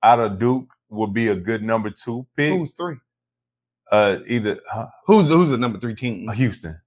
out 0.02 0.18
of 0.18 0.38
Duke 0.40 0.66
would 0.88 1.14
be 1.14 1.28
a 1.28 1.36
good 1.36 1.62
number 1.62 1.90
two 1.90 2.26
pick. 2.36 2.52
Who's 2.52 2.72
three? 2.72 2.96
Uh, 3.90 4.18
either 4.26 4.58
huh, 4.68 4.88
Who's 5.06 5.28
who's 5.28 5.50
the 5.50 5.58
number 5.58 5.78
three 5.78 5.94
team? 5.94 6.28
Houston. 6.32 6.80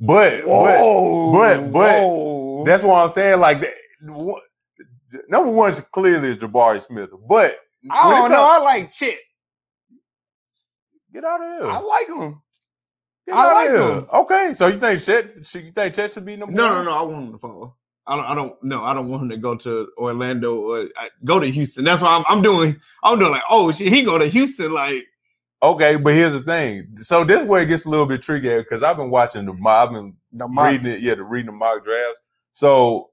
But, 0.00 0.44
but 0.44 1.32
but- 1.32 1.72
but 1.72 2.00
whoa. 2.00 2.64
that's 2.64 2.84
what 2.84 3.04
I'm 3.04 3.10
saying. 3.10 3.40
Like 3.40 3.60
the, 3.60 3.72
number 5.28 5.50
one 5.50 5.70
is 5.72 5.80
clearly 5.92 6.28
is 6.30 6.36
Jabari 6.36 6.80
Smith. 6.80 7.10
But 7.28 7.58
I 7.90 8.10
don't 8.10 8.30
know. 8.30 8.44
I 8.44 8.58
like 8.58 8.92
Chet. 8.92 9.16
Get 11.18 11.24
out 11.24 11.42
of 11.42 11.60
here. 11.60 11.68
I 11.70 11.78
like 11.80 12.06
him. 12.06 12.40
Get 13.26 13.34
I 13.36 13.52
like 13.52 13.70
him. 13.70 14.06
Okay, 14.12 14.52
so 14.52 14.68
you 14.68 14.78
think 14.78 15.02
Chet? 15.02 15.44
should- 15.44 15.64
You 15.64 15.72
think 15.72 15.94
Chet 15.94 16.12
should 16.12 16.24
be 16.24 16.36
number 16.36 16.54
No, 16.54 16.62
one? 16.72 16.72
no, 16.76 16.82
no. 16.84 16.90
No. 16.92 16.96
I 16.96 17.02
want 17.02 17.26
him 17.26 17.32
to 17.32 17.38
follow. 17.38 17.74
I 18.06 18.14
don't. 18.16 18.24
I 18.24 18.34
don't. 18.36 18.62
No, 18.62 18.84
I 18.84 18.94
don't 18.94 19.08
want 19.08 19.24
him 19.24 19.28
to 19.30 19.36
go 19.36 19.56
to 19.56 19.88
Orlando 19.98 20.60
or 20.60 20.88
I, 20.96 21.10
go 21.24 21.40
to 21.40 21.50
Houston. 21.50 21.82
That's 21.84 22.00
why 22.02 22.10
I'm. 22.16 22.24
I'm 22.28 22.40
doing. 22.40 22.76
I'm 23.02 23.18
doing 23.18 23.32
like, 23.32 23.42
oh 23.50 23.72
shit, 23.72 23.92
he 23.92 24.04
go 24.04 24.16
to 24.16 24.26
Houston. 24.28 24.72
Like, 24.72 25.06
Okay, 25.60 25.96
but 25.96 26.14
here's 26.14 26.34
the 26.34 26.40
thing. 26.40 26.86
So 26.98 27.24
this 27.24 27.44
way 27.44 27.64
it 27.64 27.66
gets 27.66 27.84
a 27.84 27.88
little 27.90 28.06
bit 28.06 28.22
tricky 28.22 28.56
because 28.58 28.84
I've 28.84 28.96
been 28.96 29.10
watching 29.10 29.44
the 29.44 29.54
mock. 29.54 29.88
I've 29.88 29.94
been 29.94 30.14
the 30.32 30.46
reading 30.46 30.86
it, 30.92 31.00
yeah, 31.00 31.16
the 31.16 31.24
reading 31.24 31.46
the 31.46 31.52
mock 31.52 31.84
drafts. 31.84 32.20
So 32.52 33.10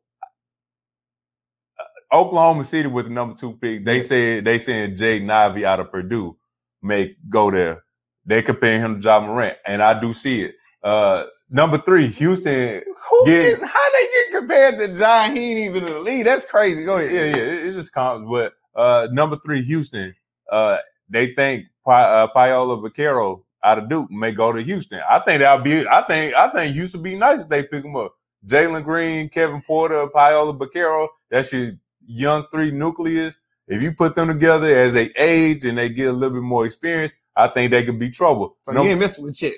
uh, 1.80 2.16
Oklahoma 2.16 2.64
City 2.66 2.88
with 2.88 3.06
the 3.06 3.12
number 3.12 3.36
two 3.36 3.54
pick, 3.54 3.84
they 3.84 3.98
Yes. 3.98 4.08
said 4.10 4.46
they 4.46 4.60
saying 4.60 4.96
Jaden 4.96 5.32
Ivey 5.32 5.66
out 5.66 5.80
of 5.80 5.92
Purdue 5.92 6.38
may 6.84 7.16
go 7.28 7.50
there. 7.50 7.84
They 8.26 8.42
comparing 8.42 8.82
him 8.82 9.02
to 9.02 9.08
Ja 9.08 9.20
Morant, 9.20 9.58
and 9.66 9.82
I 9.84 10.00
do 10.00 10.14
see 10.14 10.42
it. 10.44 10.56
Uh, 10.84 11.26
number 11.50 11.78
three, 11.78 12.08
Houston. 12.08 12.82
Who 13.10 13.26
get, 13.26 13.60
how 13.62 13.92
they 13.94 14.02
get 14.04 14.40
compared 14.40 14.80
to 14.80 14.94
John? 14.98 15.36
He 15.36 15.52
ain't 15.52 15.60
even 15.76 15.88
in 15.88 15.94
the 15.94 16.00
league. 16.00 16.26
That's 16.26 16.46
crazy. 16.46 16.84
Go 16.86 16.98
ahead. 16.98 17.12
Yeah, 17.12 17.24
yeah, 17.26 17.44
it- 17.54 17.66
it's 17.68 17.76
just 17.76 17.94
common. 17.94 18.30
But 18.30 18.54
uh, 18.76 19.08
number 19.12 19.38
three, 19.46 19.64
Houston. 19.64 20.16
Uh, 20.52 20.78
they 21.10 21.34
think 21.34 21.66
Pi- 21.86 22.04
uh, 22.04 22.28
Paolo 22.28 22.82
Banchero 22.82 23.44
out 23.64 23.78
of 23.80 23.90
Duke 23.90 24.12
may 24.12 24.32
go 24.32 24.52
to 24.52 24.62
Houston. 24.62 25.02
I 25.10 25.20
think 25.20 25.40
that'll 25.40 25.64
be. 25.64 25.88
I 25.88 26.02
think. 26.04 26.34
I 26.36 26.50
think 26.50 26.74
Houston 26.76 27.02
be 27.04 27.16
nice 27.16 27.42
if 27.42 27.50
they 27.50 27.64
pick 27.64 27.84
him 27.86 27.96
up. 27.96 28.16
Jalen 28.48 28.84
Green, 28.84 29.30
Kevin 29.30 29.62
Porter, 29.62 30.08
Paolo 30.08 30.54
Banchero. 30.54 31.08
That's 31.32 31.52
your 31.52 31.72
young 32.06 32.46
three 32.52 32.72
nucleus. 32.72 33.40
If 33.68 33.82
you 33.82 33.94
put 33.94 34.16
them 34.16 34.28
together 34.28 34.68
as 34.68 34.94
they 34.94 35.10
age 35.18 35.66
and 35.66 35.78
they 35.78 35.90
get 35.90 36.10
a 36.10 36.14
little 36.14 36.36
bit 36.36 36.44
more 36.44 36.66
experience, 36.68 37.14
I 37.36 37.48
think 37.50 37.72
they 37.72 37.84
could 37.86 38.00
be 38.00 38.10
trouble. 38.12 38.58
So 38.64 38.72
Num- 38.72 38.86
you 38.86 38.92
ain't 38.92 39.00
messing 39.00 39.24
with 39.24 39.36
Chet. 39.36 39.54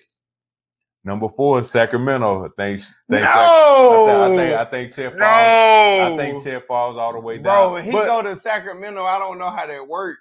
number 1.03 1.29
four, 1.29 1.63
Sacramento. 1.63 2.45
I 2.45 2.49
think. 2.57 2.81
No. 3.09 3.17
I 3.19 4.35
think. 4.35 4.37
I 4.37 4.37
think. 4.37 4.55
I 4.55 4.65
think 4.65 4.93
Chet 4.93 5.15
no. 5.15 5.25
falls. 5.25 6.11
I 6.13 6.17
think 6.17 6.43
Chet 6.43 6.67
falls 6.67 6.97
all 6.97 7.13
the 7.13 7.19
way 7.19 7.37
down. 7.37 7.43
Bro, 7.73 7.81
he 7.83 7.91
But- 7.91 8.05
go 8.05 8.21
to 8.23 8.35
Sacramento, 8.35 9.03
I 9.03 9.19
don't 9.19 9.37
know 9.37 9.49
how 9.49 9.65
that 9.67 9.87
work. 9.87 10.17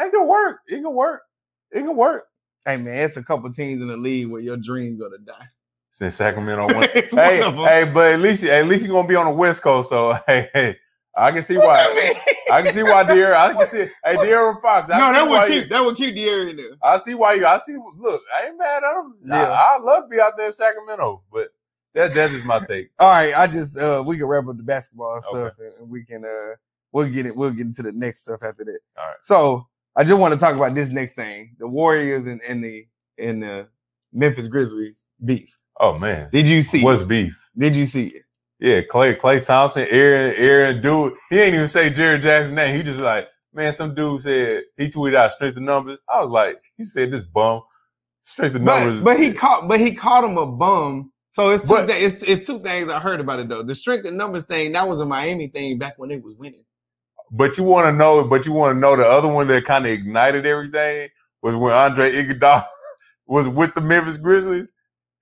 It 0.00 0.10
can 0.12 0.26
work. 0.26 0.60
It 0.68 0.76
can 0.82 0.94
work. 0.94 1.22
It 1.72 1.78
can 1.80 1.96
work. 1.96 2.24
Hey 2.64 2.76
man, 2.76 3.04
it's 3.04 3.16
a 3.16 3.22
couple 3.24 3.50
teams 3.52 3.80
in 3.80 3.88
the 3.88 3.96
league 3.96 4.28
where 4.28 4.40
your 4.40 4.56
dreams 4.56 5.00
gonna 5.00 5.18
die. 5.18 5.46
Since 5.90 6.14
Sacramento 6.16 6.66
won. 6.74 6.88
Hey, 6.92 7.40
one 7.40 7.48
of 7.54 7.58
'em. 7.58 7.64
hey, 7.64 7.90
but 7.92 8.12
at 8.12 8.20
least 8.20 8.44
at 8.44 8.66
least 8.66 8.84
you're 8.84 8.94
gonna 8.94 9.08
be 9.08 9.16
on 9.16 9.26
the 9.26 9.32
West 9.32 9.62
Coast. 9.62 9.88
So 9.88 10.16
hey, 10.26 10.48
hey, 10.54 10.76
I 11.16 11.32
can 11.32 11.42
see 11.42 11.56
What 11.56 11.66
why. 11.66 12.14
That 12.48 12.54
mean? 12.56 12.58
I 12.58 12.62
can 12.62 12.72
see 12.72 12.82
why 12.82 13.04
De'Aaron. 13.04 13.36
I 13.36 13.52
can 13.54 13.66
see. 13.66 13.78
Hey, 14.04 14.16
De'Aaron 14.16 14.60
Fox. 14.62 14.90
I 14.90 14.98
no, 14.98 15.12
that 15.12 15.24
see 15.24 15.28
why 15.30 15.38
would 15.44 15.54
you- 15.54 15.60
keep 15.62 15.70
that 15.70 15.84
would 15.84 15.96
keep 15.96 16.14
the 16.14 16.24
area 16.28 16.50
in 16.50 16.56
there. 16.56 16.70
I 16.82 16.98
see 16.98 17.14
why 17.14 17.34
you. 17.34 17.46
I 17.46 17.58
see. 17.58 17.76
Look, 17.96 18.22
I 18.34 18.46
ain't 18.46 18.58
mad 18.58 18.82
at 18.84 18.96
him. 18.96 19.14
Yeah. 19.24 19.50
I, 19.50 19.76
I 19.76 19.78
love 19.80 20.04
to 20.04 20.08
be 20.08 20.20
out 20.20 20.36
there 20.36 20.46
in 20.48 20.52
Sacramento, 20.52 21.22
but 21.32 21.48
that 21.94 22.14
that's 22.14 22.44
my 22.44 22.58
take. 22.60 22.90
All 22.98 23.08
right, 23.08 23.34
I 23.36 23.46
just 23.46 23.78
uh 23.78 24.02
we 24.06 24.16
can 24.16 24.26
wrap 24.26 24.46
up 24.48 24.56
the 24.56 24.62
basketball 24.62 25.16
Okay. 25.16 25.26
stuff 25.28 25.58
and, 25.58 25.72
and 25.80 25.88
we 25.90 26.04
can 26.04 26.24
uh 26.24 26.54
we'll 26.92 27.08
get 27.08 27.26
it 27.26 27.34
we'll 27.36 27.50
get 27.50 27.66
into 27.66 27.82
the 27.82 27.92
next 27.92 28.20
stuff 28.20 28.42
after 28.42 28.64
that. 28.64 28.78
All 28.98 29.06
right. 29.06 29.16
So 29.20 29.66
I 29.96 30.04
just 30.04 30.18
want 30.18 30.32
to 30.34 30.38
talk 30.38 30.54
about 30.54 30.74
this 30.74 30.90
next 30.90 31.14
thing. 31.14 31.56
The 31.58 31.66
Warriors 31.66 32.26
and, 32.26 32.40
and 32.48 32.62
the 32.62 32.86
and 33.18 33.42
the 33.42 33.68
Memphis 34.12 34.46
Grizzlies 34.46 35.06
beef. 35.24 35.56
Oh 35.80 35.98
man, 35.98 36.28
Did 36.32 36.48
you 36.48 36.62
see 36.62 36.82
what's 36.84 37.02
it? 37.02 37.08
beef? 37.08 37.36
Did 37.56 37.74
you 37.74 37.86
see 37.86 38.08
it? 38.08 38.22
Yeah, 38.60 38.80
Klay, 38.82 39.16
Klay 39.16 39.44
Thompson, 39.44 39.86
Aaron, 39.88 40.34
Aaron, 40.36 40.82
dude. 40.82 41.12
He 41.30 41.38
ain't 41.38 41.54
even 41.54 41.68
say 41.68 41.90
Jaren 41.90 42.20
Jackson's 42.20 42.54
name. 42.54 42.76
He 42.76 42.82
just 42.82 42.98
like, 43.00 43.28
man, 43.52 43.72
some 43.72 43.94
dude 43.94 44.22
said 44.22 44.62
he 44.76 44.88
tweeted 44.88 45.14
out 45.14 45.32
strength 45.32 45.56
of 45.56 45.62
numbers. 45.62 45.98
I 46.12 46.20
was 46.22 46.30
like, 46.30 46.60
he 46.76 46.84
said 46.84 47.12
this 47.12 47.24
bum. 47.24 47.62
Strength 48.22 48.56
of 48.56 48.62
numbers. 48.62 48.98
But 49.00 49.04
but 49.04 49.20
he 49.20 49.32
caught 49.32 49.68
but 49.68 49.78
he 49.80 49.94
called 49.94 50.24
him 50.24 50.36
a 50.38 50.46
bum. 50.46 51.12
So 51.30 51.50
it's 51.50 51.62
two 51.68 51.68
But- 51.74 51.88
thi- 51.88 52.04
it's 52.04 52.22
it's 52.24 52.46
two 52.46 52.58
things 52.60 52.88
I 52.88 52.98
heard 52.98 53.20
about 53.20 53.38
it 53.40 53.48
though. 53.48 53.62
The 53.62 53.74
strength 53.76 54.04
and 54.06 54.16
numbers 54.16 54.44
thing, 54.44 54.72
that 54.72 54.88
was 54.88 54.98
a 55.00 55.06
Miami 55.06 55.46
thing 55.48 55.78
back 55.78 55.94
when 55.98 56.08
they 56.08 56.16
was 56.16 56.34
winning. 56.36 56.64
But 57.30 57.56
you 57.58 57.64
want 57.64 57.86
to 57.86 57.92
know, 57.92 58.24
but 58.26 58.44
you 58.44 58.52
want 58.52 58.74
to 58.74 58.80
know 58.80 58.96
the 58.96 59.06
other 59.08 59.28
one 59.28 59.46
that 59.48 59.64
kind 59.66 59.84
of 59.86 59.92
ignited 59.92 60.46
everything 60.46 61.10
was 61.42 61.54
when 61.54 61.72
Andre 61.74 62.10
Iguodala 62.12 62.64
was 63.26 63.46
with 63.46 63.74
the 63.74 63.82
Memphis 63.82 64.16
Grizzlies 64.16 64.68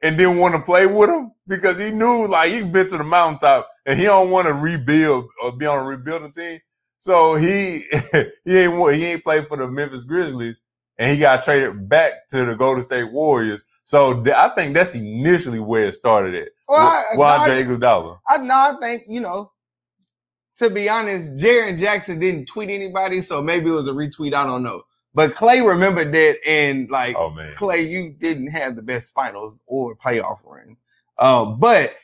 and 0.02 0.18
didn't 0.18 0.38
want 0.38 0.54
to 0.54 0.60
play 0.60 0.86
with 0.86 1.10
him 1.10 1.32
because 1.46 1.78
he 1.78 1.90
knew 1.90 2.26
like 2.26 2.52
he'd 2.52 2.72
been 2.72 2.88
to 2.88 2.98
the 2.98 3.04
mountaintop 3.04 3.68
and 3.86 3.98
he 3.98 4.04
don't 4.04 4.30
want 4.30 4.46
to 4.46 4.52
rebuild 4.54 5.26
or 5.42 5.52
be 5.52 5.66
on 5.66 5.78
a 5.78 5.84
rebuilding 5.84 6.32
team. 6.32 6.60
So 6.98 7.36
he 7.36 7.84
he 8.44 8.58
ain't 8.58 8.94
he 8.94 9.04
ain't 9.06 9.24
played 9.24 9.48
for 9.48 9.56
the 9.56 9.68
Memphis 9.68 10.04
Grizzlies 10.04 10.56
and 10.98 11.12
he 11.12 11.18
got 11.20 11.44
traded 11.44 11.88
back 11.88 12.28
to 12.30 12.44
the 12.44 12.54
Golden 12.56 12.82
State 12.82 13.12
Warriors. 13.12 13.62
So 13.84 14.22
th- 14.22 14.34
I 14.34 14.48
think 14.50 14.74
that's 14.74 14.94
initially 14.94 15.60
where 15.60 15.86
it 15.88 15.94
started 15.94 16.34
at. 16.34 16.48
Well, 16.68 16.80
I- 16.80 17.04
with, 17.16 17.26
I- 17.26 17.36
Andre 17.38 17.64
Iguodala. 17.64 18.18
I 18.28 18.38
no, 18.38 18.54
I 18.54 18.74
think 18.80 19.02
you 19.08 19.20
know. 19.20 19.52
To 20.58 20.70
be 20.70 20.88
honest, 20.88 21.36
Jaren 21.36 21.78
Jackson 21.78 22.18
didn't 22.18 22.46
tweet 22.46 22.70
anybody, 22.70 23.20
so 23.20 23.42
maybe 23.42 23.68
it 23.68 23.72
was 23.74 23.88
a 23.88 23.92
retweet. 23.92 24.32
I 24.32 24.46
don't 24.46 24.62
know. 24.62 24.82
But 25.16 25.34
Klay 25.34 25.66
remembered 25.66 26.12
that, 26.12 26.36
and 26.46 26.90
like 26.90 27.16
Oh 27.16 27.30
man. 27.30 27.54
Klay, 27.56 27.88
you 27.88 28.10
didn't 28.12 28.48
have 28.48 28.76
the 28.76 28.82
best 28.82 29.14
finals 29.14 29.62
or 29.66 29.96
playoff 29.96 30.40
run. 30.44 30.76
Um, 31.18 31.58
but 31.58 31.96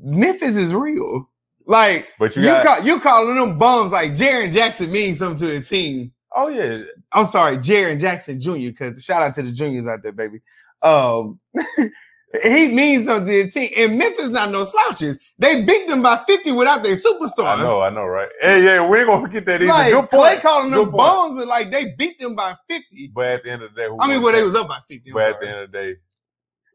Memphis 0.00 0.54
is 0.54 0.72
real. 0.72 1.28
Like 1.66 2.08
But 2.18 2.36
you 2.36 2.42
you, 2.42 2.48
got- 2.48 2.64
call, 2.78 2.86
you 2.86 3.00
calling 3.00 3.34
them 3.34 3.58
bums 3.58 3.90
like 3.90 4.12
Jaren 4.12 4.52
Jackson 4.52 4.92
means 4.92 5.18
something 5.18 5.48
to 5.48 5.52
his 5.54 5.68
team. 5.68 6.12
Oh 6.32 6.46
yeah. 6.48 6.82
I'm 7.12 7.26
sorry, 7.26 7.58
Jaren 7.58 7.98
Jackson 8.00 8.40
Jr. 8.40 8.52
Because 8.70 9.02
shout 9.02 9.22
out 9.22 9.34
to 9.34 9.42
the 9.42 9.50
juniors 9.50 9.88
out 9.88 10.02
there, 10.04 10.12
baby. 10.12 10.40
Um, 10.80 11.40
he 12.42 12.68
means 12.68 13.06
something 13.06 13.26
to 13.26 13.44
his 13.44 13.54
team. 13.54 13.70
And 13.76 13.98
Memphis 13.98 14.30
not 14.30 14.50
no 14.50 14.64
slouches. 14.64 15.18
They 15.38 15.64
beat 15.64 15.88
them 15.88 16.02
by 16.02 16.22
50 16.26 16.52
without 16.52 16.82
their 16.82 16.96
superstar. 16.96 17.58
I 17.58 17.62
know, 17.62 17.80
I 17.80 17.90
know, 17.90 18.04
right? 18.04 18.28
Hey, 18.40 18.64
yeah, 18.64 18.88
we 18.88 18.98
ain't 18.98 19.06
gonna 19.06 19.22
forget 19.22 19.46
that 19.46 19.62
either. 19.62 19.72
Like 19.72 19.92
Good 19.92 20.10
point. 20.10 20.42
calling 20.42 20.70
Good 20.70 20.86
them 20.86 20.92
bones, 20.92 21.38
but 21.38 21.48
like 21.48 21.70
they 21.70 21.94
beat 21.96 22.18
them 22.18 22.34
by 22.34 22.56
50. 22.68 23.12
But 23.14 23.26
at 23.26 23.44
the 23.44 23.50
end 23.50 23.62
of 23.62 23.74
the 23.74 23.80
day, 23.82 23.88
who 23.88 24.00
I 24.00 24.08
mean, 24.08 24.22
well, 24.22 24.32
they 24.32 24.42
was 24.42 24.54
up 24.54 24.68
by 24.68 24.80
50. 24.88 25.10
I'm 25.10 25.14
But 25.14 25.22
at 25.22 25.40
the 25.40 25.48
end 25.48 25.60
of 25.60 25.72
the 25.72 25.78
day, 25.78 25.94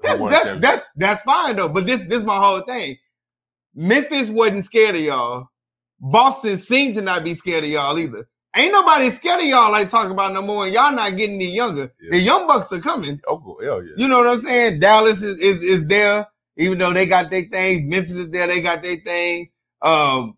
who 0.01 0.07
That's 0.07 0.21
that's 0.21 0.61
that's 0.61 0.89
that's 0.95 1.21
fine 1.23 1.55
though. 1.55 1.69
But 1.69 1.85
this 1.85 2.03
this 2.03 2.23
my 2.23 2.37
whole 2.37 2.61
thing. 2.61 2.97
Memphis 3.75 4.29
wasn't 4.29 4.65
scared 4.65 4.95
of 4.95 5.01
y'all. 5.01 5.47
Boston 5.99 6.57
seemed 6.57 6.95
to 6.95 7.01
not 7.01 7.23
be 7.23 7.33
scared 7.33 7.63
of 7.63 7.69
y'all 7.69 7.97
either. 7.99 8.27
Ain't 8.59 8.73
nobody 8.73 9.09
scared 9.09 9.39
of 9.39 9.45
y'all 9.45 9.71
like 9.71 9.87
talking 9.87 10.11
about 10.11 10.33
no 10.33 10.41
more. 10.41 10.67
Y'all 10.67 10.91
not 10.91 11.15
getting 11.15 11.35
any 11.35 11.55
younger. 11.55 11.93
Yeah. 12.01 12.11
The 12.11 12.19
young 12.19 12.45
bucks 12.45 12.73
are 12.73 12.81
coming. 12.81 13.21
Oh, 13.25 13.57
hell 13.63 13.81
yeah. 13.81 13.93
You 13.95 14.09
know 14.09 14.17
what 14.19 14.27
I'm 14.27 14.39
saying? 14.39 14.81
Dallas 14.81 15.21
is 15.21 15.37
is, 15.39 15.63
is 15.63 15.87
there, 15.87 16.27
even 16.57 16.77
though 16.77 16.91
they 16.91 17.05
got 17.05 17.29
their 17.29 17.43
things. 17.43 17.89
Memphis 17.89 18.17
is 18.17 18.29
there, 18.31 18.47
they 18.47 18.61
got 18.61 18.81
their 18.81 18.97
things. 18.97 19.49
Um, 19.81 20.35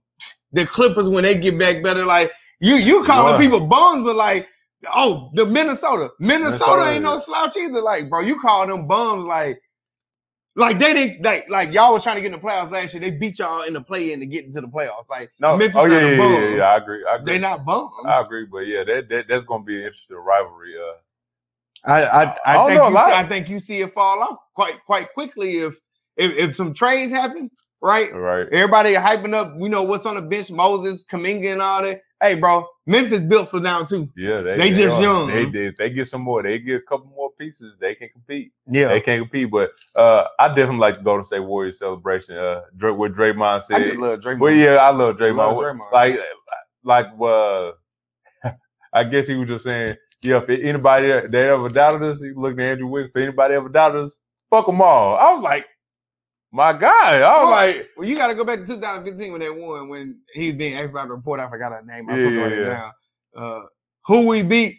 the 0.51 0.68
Clippers 0.68 1.10
when 1.10 1.24
they 1.24 1.36
get 1.36 1.58
back 1.58 1.82
better, 1.82 2.06
like 2.06 2.32
you 2.60 2.75
you 2.75 3.04
calling 3.06 3.40
people 3.40 3.66
bums, 3.66 4.04
but 4.04 4.16
like 4.16 4.48
oh 4.94 5.32
the 5.34 5.46
Minnesota, 5.48 6.12
Minnesota, 6.20 6.51
Minnesota, 6.51 6.92
ain't 6.92 7.04
no 7.04 7.18
slouch 7.18 7.58
either. 7.58 7.82
Like 7.82 8.08
bro, 8.08 8.22
you 8.22 8.40
call 8.40 8.68
them 8.68 8.86
bums 8.88 9.25
like. 9.25 9.60
Like 10.55 10.79
they 10.79 10.93
didn't 10.93 11.24
like 11.24 11.50
like 11.50 11.72
y'all 11.74 11.93
was 11.93 12.03
trying 12.03 12.15
to 12.15 12.22
get 12.22 12.34
in 12.34 12.39
the 12.39 12.46
playoffs 12.46 12.72
last 12.72 12.93
year. 12.93 13.00
They 13.00 13.12
beat 13.12 13.39
y'all 13.39 13.62
in 13.62 13.74
the 13.74 13.81
play 13.81 14.12
in 14.12 14.20
to 14.20 14.25
get 14.25 14.43
into 14.43 14.60
the 14.60 14.67
playoffs. 14.67 15.10
Like 15.10 15.31
No, 15.39 15.55
Memphis 15.55 15.77
oh 15.79 15.86
yeah, 15.86 15.93
not 15.93 16.03
a 16.03 16.15
yeah, 16.17 16.39
yeah, 16.50 16.55
yeah, 16.58 16.63
I 16.63 16.77
agree. 16.77 17.05
I 17.10 17.15
agree. 17.15 17.34
they 17.34 17.39
not 17.39 17.65
bums. 17.65 17.91
I 18.05 18.20
agree, 18.20 18.46
but 18.46 18.67
yeah, 18.67 18.84
that, 18.84 19.08
that 19.10 19.27
that's 19.29 19.46
gonna 19.46 19.63
be 19.63 19.77
an 19.77 19.84
interesting 19.84 20.17
rivalry. 20.17 20.74
Uh, 20.77 21.89
I 21.89 22.03
I, 22.03 22.24
I, 22.24 22.36
I 22.46 22.67
think 22.67 22.77
know 22.79 22.88
you 22.89 22.93
lot. 22.93 23.10
see, 23.10 23.15
I 23.15 23.27
think 23.27 23.50
you 23.50 23.60
see 23.60 23.79
it 23.79 23.93
fall 23.93 24.22
off 24.22 24.39
quite 24.53 24.84
quite 24.86 25.13
quickly 25.13 25.60
if 25.60 25.75
if, 26.17 26.36
if 26.38 26.55
some 26.58 26.74
trades 26.74 27.13
happen, 27.13 27.50
right? 27.81 28.13
Right. 28.13 28.48
Everybody 28.51 28.93
hyping 28.93 29.34
up, 29.34 29.53
you 29.58 29.70
know 29.70 29.84
what's 29.84 30.05
on 30.05 30.15
the 30.15 30.22
bench, 30.22 30.51
Moses, 30.51 31.05
Kuminga, 31.05 31.53
and 31.53 31.62
all 31.62 31.81
that. 31.81 32.01
Hey, 32.22 32.36
bro, 32.36 32.68
Memphis 32.86 33.24
built 33.24 33.50
for 33.50 33.60
now 33.60 33.84
too. 33.84 34.08
Yeah, 34.16 34.42
they, 34.42 34.58
They 34.58 34.70
just 34.74 34.98
are. 34.98 35.01
young. 35.01 35.28
They, 35.28 35.46
they, 35.46 35.66
if 35.68 35.78
they 35.78 35.90
get 35.90 36.08
some 36.08 36.22
more, 36.22 36.44
they 36.44 36.60
get 36.60 36.75
a 36.75 36.82
couple 36.82 37.08
more 37.08 37.32
pieces, 37.40 37.74
they 37.80 37.96
can 37.96 38.10
compete. 38.10 38.51
Yeah, 38.68 38.90
They 38.90 39.01
can't 39.01 39.22
compete. 39.24 39.50
But 39.50 39.72
uh, 39.96 40.25
I 40.40 40.50
definitely 40.50 40.78
like 40.78 40.98
the 40.98 41.01
Golden 41.04 41.25
State 41.25 41.40
Warriors 41.40 41.80
celebration. 41.80 42.38
Uh, 42.38 42.62
Dra- 42.78 42.94
what 42.94 43.13
Draymond 43.13 43.42
I 43.56 43.60
said. 43.60 43.84
just 43.86 43.96
love 43.98 44.20
Draymond. 44.20 44.40
Well, 44.40 44.54
yeah, 44.54 44.75
I 44.75 44.92
love 44.92 45.18
Draymond. 45.18 45.36
Love 45.38 45.58
Draymond. 45.58 45.92
Like, 45.92 46.20
like, 46.84 47.08
uh, 47.20 47.72
I 48.94 49.04
guess 49.06 49.28
he 49.28 49.36
was 49.36 49.48
just 49.48 49.63
saying, 49.63 49.96
yeah, 50.22 50.38
if 50.38 50.50
anybody 50.50 51.08
that 51.08 51.34
ever 51.34 51.70
doubted 51.70 52.04
us, 52.04 52.22
he 52.22 52.32
looked 52.36 52.60
at 52.60 52.66
Andrew 52.74 52.88
Wiggins. 52.88 53.12
If 53.16 53.22
anybody 53.24 53.56
ever 53.56 53.70
doubted 53.70 54.06
us, 54.06 54.18
fuck 54.51 54.68
them 54.68 54.82
all. 54.82 55.16
I 55.16 55.34
was 55.34 55.42
like, 55.42 55.66
my 56.51 56.74
God. 56.74 56.91
I 56.93 57.20
was 57.20 57.46
Well, 57.46 57.50
like, 57.51 57.89
Well, 57.98 58.08
you 58.08 58.15
got 58.15 58.27
to 58.27 58.36
go 58.36 58.43
back 58.43 58.60
to 58.60 58.65
2015 58.65 59.31
when 59.31 59.41
they 59.41 59.50
won, 59.50 59.89
when 59.89 60.20
he's 60.34 60.53
being 60.55 60.75
asked 60.75 60.91
about 60.91 61.08
the 61.08 61.13
report. 61.15 61.39
I 61.39 61.50
forgot 61.50 61.72
her 61.72 61.84
name. 61.84 62.10
I 62.10 62.17
Yeah, 62.17 62.17
supposed 62.17 62.36
to 62.36 62.41
write 62.41 62.51
it 62.53 62.60
yeah, 62.60 62.70
down. 62.70 62.91
Uh, 63.36 63.65
who 64.08 64.27
we 64.27 64.41
beat? 64.43 64.77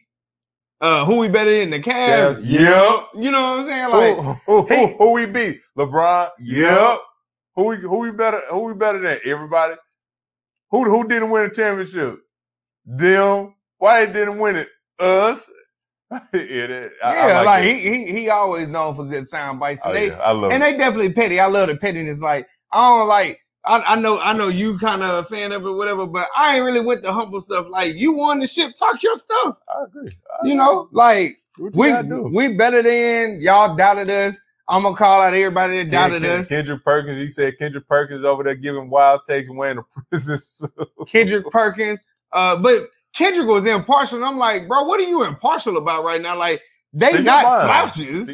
Uh, 0.80 1.04
who 1.04 1.18
we 1.18 1.28
better 1.28 1.56
than 1.60 1.70
the 1.70 1.80
Cavs? 1.80 2.38
Cavs, 2.38 2.40
yep. 2.44 3.08
You 3.14 3.30
know 3.30 3.56
what 3.56 3.60
I'm 3.60 3.66
saying? 3.66 3.90
Like, 3.90 4.16
who, 4.16 4.32
who, 4.46 4.62
who, 4.62 4.66
hey. 4.68 4.96
who 4.98 5.12
we 5.12 5.26
beat? 5.26 5.60
LeBron. 5.78 6.30
Yep. 6.40 6.70
Yep. 6.80 6.98
Who 7.54 7.64
we 7.66 7.76
who 7.76 7.98
we 8.00 8.10
better 8.12 8.42
who 8.50 8.60
we 8.60 8.74
better 8.74 8.98
than 8.98 9.18
everybody? 9.24 9.74
Who 10.70 10.84
who 10.84 11.06
didn't 11.06 11.30
win 11.30 11.44
a 11.44 11.50
championship? 11.50 12.18
Them. 12.86 13.54
Why 13.78 14.06
they 14.06 14.12
didn't 14.12 14.38
win 14.38 14.56
it? 14.56 14.68
Us. 14.98 15.48
yeah, 16.34 16.66
that- 16.66 16.90
I- 17.04 17.08
I 17.08 17.14
yeah, 17.28 17.40
like, 17.42 17.62
that. 17.62 17.64
he, 17.64 18.04
he 18.06 18.12
he 18.12 18.28
always 18.28 18.68
known 18.68 18.94
for 18.94 19.04
good 19.04 19.26
sound 19.26 19.58
bites. 19.60 19.82
Oh, 19.84 19.88
And 19.88 19.96
they 19.96 20.06
yeah, 20.08 20.18
I 20.18 20.32
love 20.32 20.52
and 20.52 20.62
it. 20.62 20.66
they 20.72 20.76
definitely 20.78 21.12
petty. 21.12 21.40
I 21.40 21.46
love 21.46 21.68
the 21.68 21.76
pettiness. 21.76 22.20
Like 22.20 22.48
I 22.72 22.78
don't 22.78 23.08
like. 23.08 23.38
I, 23.64 23.80
I 23.92 23.96
know 23.96 24.18
I 24.18 24.32
know 24.32 24.48
you 24.48 24.76
kind 24.78 25.02
of 25.04 25.24
a 25.24 25.28
fan 25.28 25.52
of 25.52 25.64
it, 25.64 25.70
whatever. 25.70 26.04
But 26.06 26.26
I 26.36 26.56
ain't 26.56 26.64
really 26.64 26.80
with 26.80 27.02
the 27.02 27.12
humble 27.12 27.40
stuff. 27.40 27.66
Like 27.70 27.94
you 27.94 28.12
won 28.12 28.40
the 28.40 28.46
ship, 28.48 28.74
talk 28.76 29.00
your 29.02 29.16
stuff. 29.16 29.56
I 29.68 29.84
agree. 29.84 30.10
I 30.42 30.46
You 30.48 30.56
know, 30.56 30.88
like 30.90 31.38
we 31.58 31.92
we 32.02 32.56
better 32.56 32.82
than 32.82 33.40
y'all 33.40 33.76
doubted 33.76 34.10
us. 34.10 34.36
I'm 34.68 34.82
gonna 34.84 34.96
call 34.96 35.20
out 35.20 35.34
everybody 35.34 35.76
that 35.84 35.90
doubted 35.90 36.24
us. 36.24 36.48
Kendrick 36.48 36.82
Perkins. 36.84 37.18
He 37.18 37.28
said 37.28 37.58
Kendrick 37.58 37.86
Perkins 37.86 38.24
over 38.24 38.42
there 38.42 38.54
giving 38.54 38.88
wild 38.90 39.20
takes 39.24 39.48
and 39.48 39.56
wearing 39.58 39.78
a 39.78 39.82
prison 40.10 40.38
suit. 40.38 40.70
Kendrick 41.06 41.48
Perkins. 41.50 42.00
Uh, 42.32 42.56
but 42.56 42.84
Kendrick 43.14 43.46
was 43.46 43.66
impartial. 43.66 44.18
And 44.18 44.24
I'm 44.24 44.38
like, 44.38 44.68
bro, 44.68 44.84
what 44.84 45.00
are 45.00 45.04
you 45.04 45.24
impartial 45.24 45.76
about 45.76 46.04
right 46.04 46.20
now? 46.20 46.36
Like 46.36 46.62
they 46.92 47.12
Speak 47.12 47.24
not 47.24 47.42
slouches. 47.42 48.26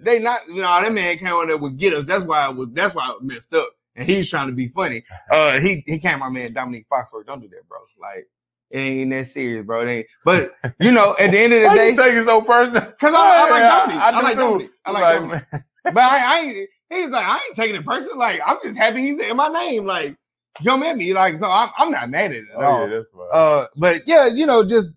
They 0.00 0.18
not. 0.18 0.46
You 0.48 0.56
know, 0.62 0.80
that 0.80 0.92
man 0.92 1.18
came 1.18 1.28
on 1.28 1.46
there 1.48 1.56
with 1.56 1.78
get 1.78 1.92
us. 1.94 2.06
That's 2.06 2.24
why 2.24 2.40
I 2.40 2.48
was. 2.48 2.68
That's 2.72 2.94
why 2.94 3.04
I 3.04 3.14
messed 3.20 3.54
up. 3.54 3.68
And 3.96 4.08
he 4.08 4.18
was 4.18 4.28
trying 4.28 4.48
to 4.48 4.54
be 4.54 4.68
funny. 4.68 5.04
Uh, 5.30 5.58
he 5.58 5.82
he 5.86 5.98
came 5.98 6.18
my 6.18 6.28
man 6.28 6.52
Dominique 6.52 6.86
Foxworth. 6.92 7.26
Don't 7.26 7.40
do 7.40 7.48
that, 7.48 7.68
bro. 7.68 7.78
Like 8.00 8.28
it 8.70 8.78
ain't 8.78 9.10
that 9.10 9.26
serious, 9.26 9.64
bro. 9.64 9.82
It 9.82 9.90
ain't. 9.90 10.06
But 10.24 10.52
you 10.80 10.92
know, 10.92 11.16
at 11.18 11.30
the 11.30 11.38
end 11.38 11.52
of 11.52 11.62
the 11.62 11.68
day, 11.74 11.90
you 11.90 11.96
take 11.96 12.14
it 12.14 12.24
so 12.24 12.40
personal? 12.42 12.82
Because 12.82 13.14
I, 13.14 13.18
I 13.18 13.50
like 13.50 13.62
Dominique. 13.62 14.02
I, 14.02 14.10
do 14.10 14.22
like 14.22 14.34
too. 14.34 14.40
Dominique. 14.40 14.70
I 14.84 14.90
like, 14.90 15.02
Like, 15.02 15.20
Dominique. 15.20 15.64
But 15.84 15.98
I, 15.98 16.18
I 16.18 16.40
ain't. 16.40 16.68
He's 16.90 17.10
like, 17.10 17.26
I 17.26 17.34
ain't 17.34 17.56
taking 17.56 17.76
it 17.76 17.84
personal. 17.84 18.18
Like 18.18 18.40
I'm 18.44 18.58
just 18.62 18.76
happy 18.76 19.02
he's 19.02 19.20
in 19.20 19.36
my 19.36 19.48
name. 19.48 19.84
Like 19.84 20.16
come 20.62 20.82
at 20.82 20.96
me. 20.96 21.12
Like 21.12 21.40
so, 21.40 21.50
I'm, 21.50 21.70
I'm 21.76 21.90
not 21.90 22.10
mad 22.10 22.26
at 22.26 22.36
it 22.36 22.44
at 22.56 22.62
all. 22.62 22.82
Oh 22.82 22.86
yeah, 22.86 22.96
that's. 22.96 23.32
Uh, 23.32 23.66
but 23.76 24.02
yeah, 24.06 24.26
you 24.26 24.46
know, 24.46 24.64
just 24.64 24.90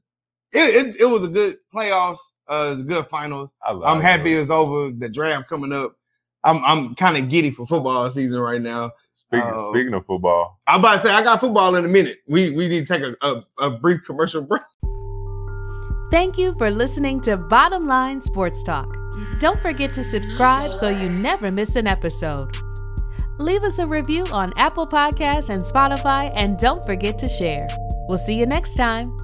it, 0.53 0.87
it, 0.87 0.95
it 1.01 1.05
was 1.05 1.23
a 1.23 1.27
good 1.27 1.57
playoffs. 1.73 2.17
Uh, 2.49 2.67
it 2.67 2.69
was 2.71 2.79
a 2.81 2.83
good 2.83 3.05
finals. 3.07 3.49
I 3.65 3.71
I'm 3.71 4.01
happy 4.01 4.33
bro. 4.33 4.41
it's 4.41 4.49
over. 4.49 4.91
The 4.91 5.09
draft 5.09 5.49
coming 5.49 5.73
up. 5.73 5.95
I'm 6.43 6.63
I'm 6.63 6.95
kind 6.95 7.17
of 7.17 7.29
giddy 7.29 7.51
for 7.51 7.65
football 7.65 8.09
season 8.09 8.39
right 8.39 8.61
now. 8.61 8.91
Speaking 9.13 9.53
uh, 9.53 9.69
speaking 9.71 9.93
of 9.93 10.05
football, 10.05 10.59
I'm 10.67 10.79
about 10.79 10.93
to 10.93 10.99
say 10.99 11.11
I 11.11 11.23
got 11.23 11.41
football 11.41 11.75
in 11.75 11.83
a 11.83 11.87
minute. 11.87 12.19
We 12.27 12.51
we 12.51 12.67
need 12.67 12.87
to 12.87 12.99
take 12.99 13.03
a, 13.03 13.15
a, 13.27 13.43
a 13.65 13.69
brief 13.71 14.01
commercial 14.05 14.41
break. 14.41 14.61
Thank 16.09 16.37
you 16.37 16.55
for 16.57 16.71
listening 16.71 17.19
to 17.21 17.35
Bottom 17.35 17.85
Line 17.85 18.21
Sports 18.21 18.63
Talk. 18.63 18.95
Don't 19.39 19.59
forget 19.59 19.91
to 19.93 20.03
subscribe 20.03 20.73
so 20.73 20.87
you 20.87 21.09
never 21.09 21.51
miss 21.51 21.75
an 21.75 21.85
episode. 21.85 22.55
Leave 23.39 23.63
us 23.63 23.79
a 23.79 23.87
review 23.87 24.25
on 24.31 24.51
Apple 24.57 24.87
Podcasts 24.87 25.49
and 25.49 25.63
Spotify, 25.63 26.31
and 26.33 26.57
don't 26.57 26.83
forget 26.85 27.17
to 27.19 27.27
share. 27.27 27.67
We'll 28.07 28.17
see 28.17 28.33
you 28.33 28.45
next 28.45 28.75
time. 28.75 29.15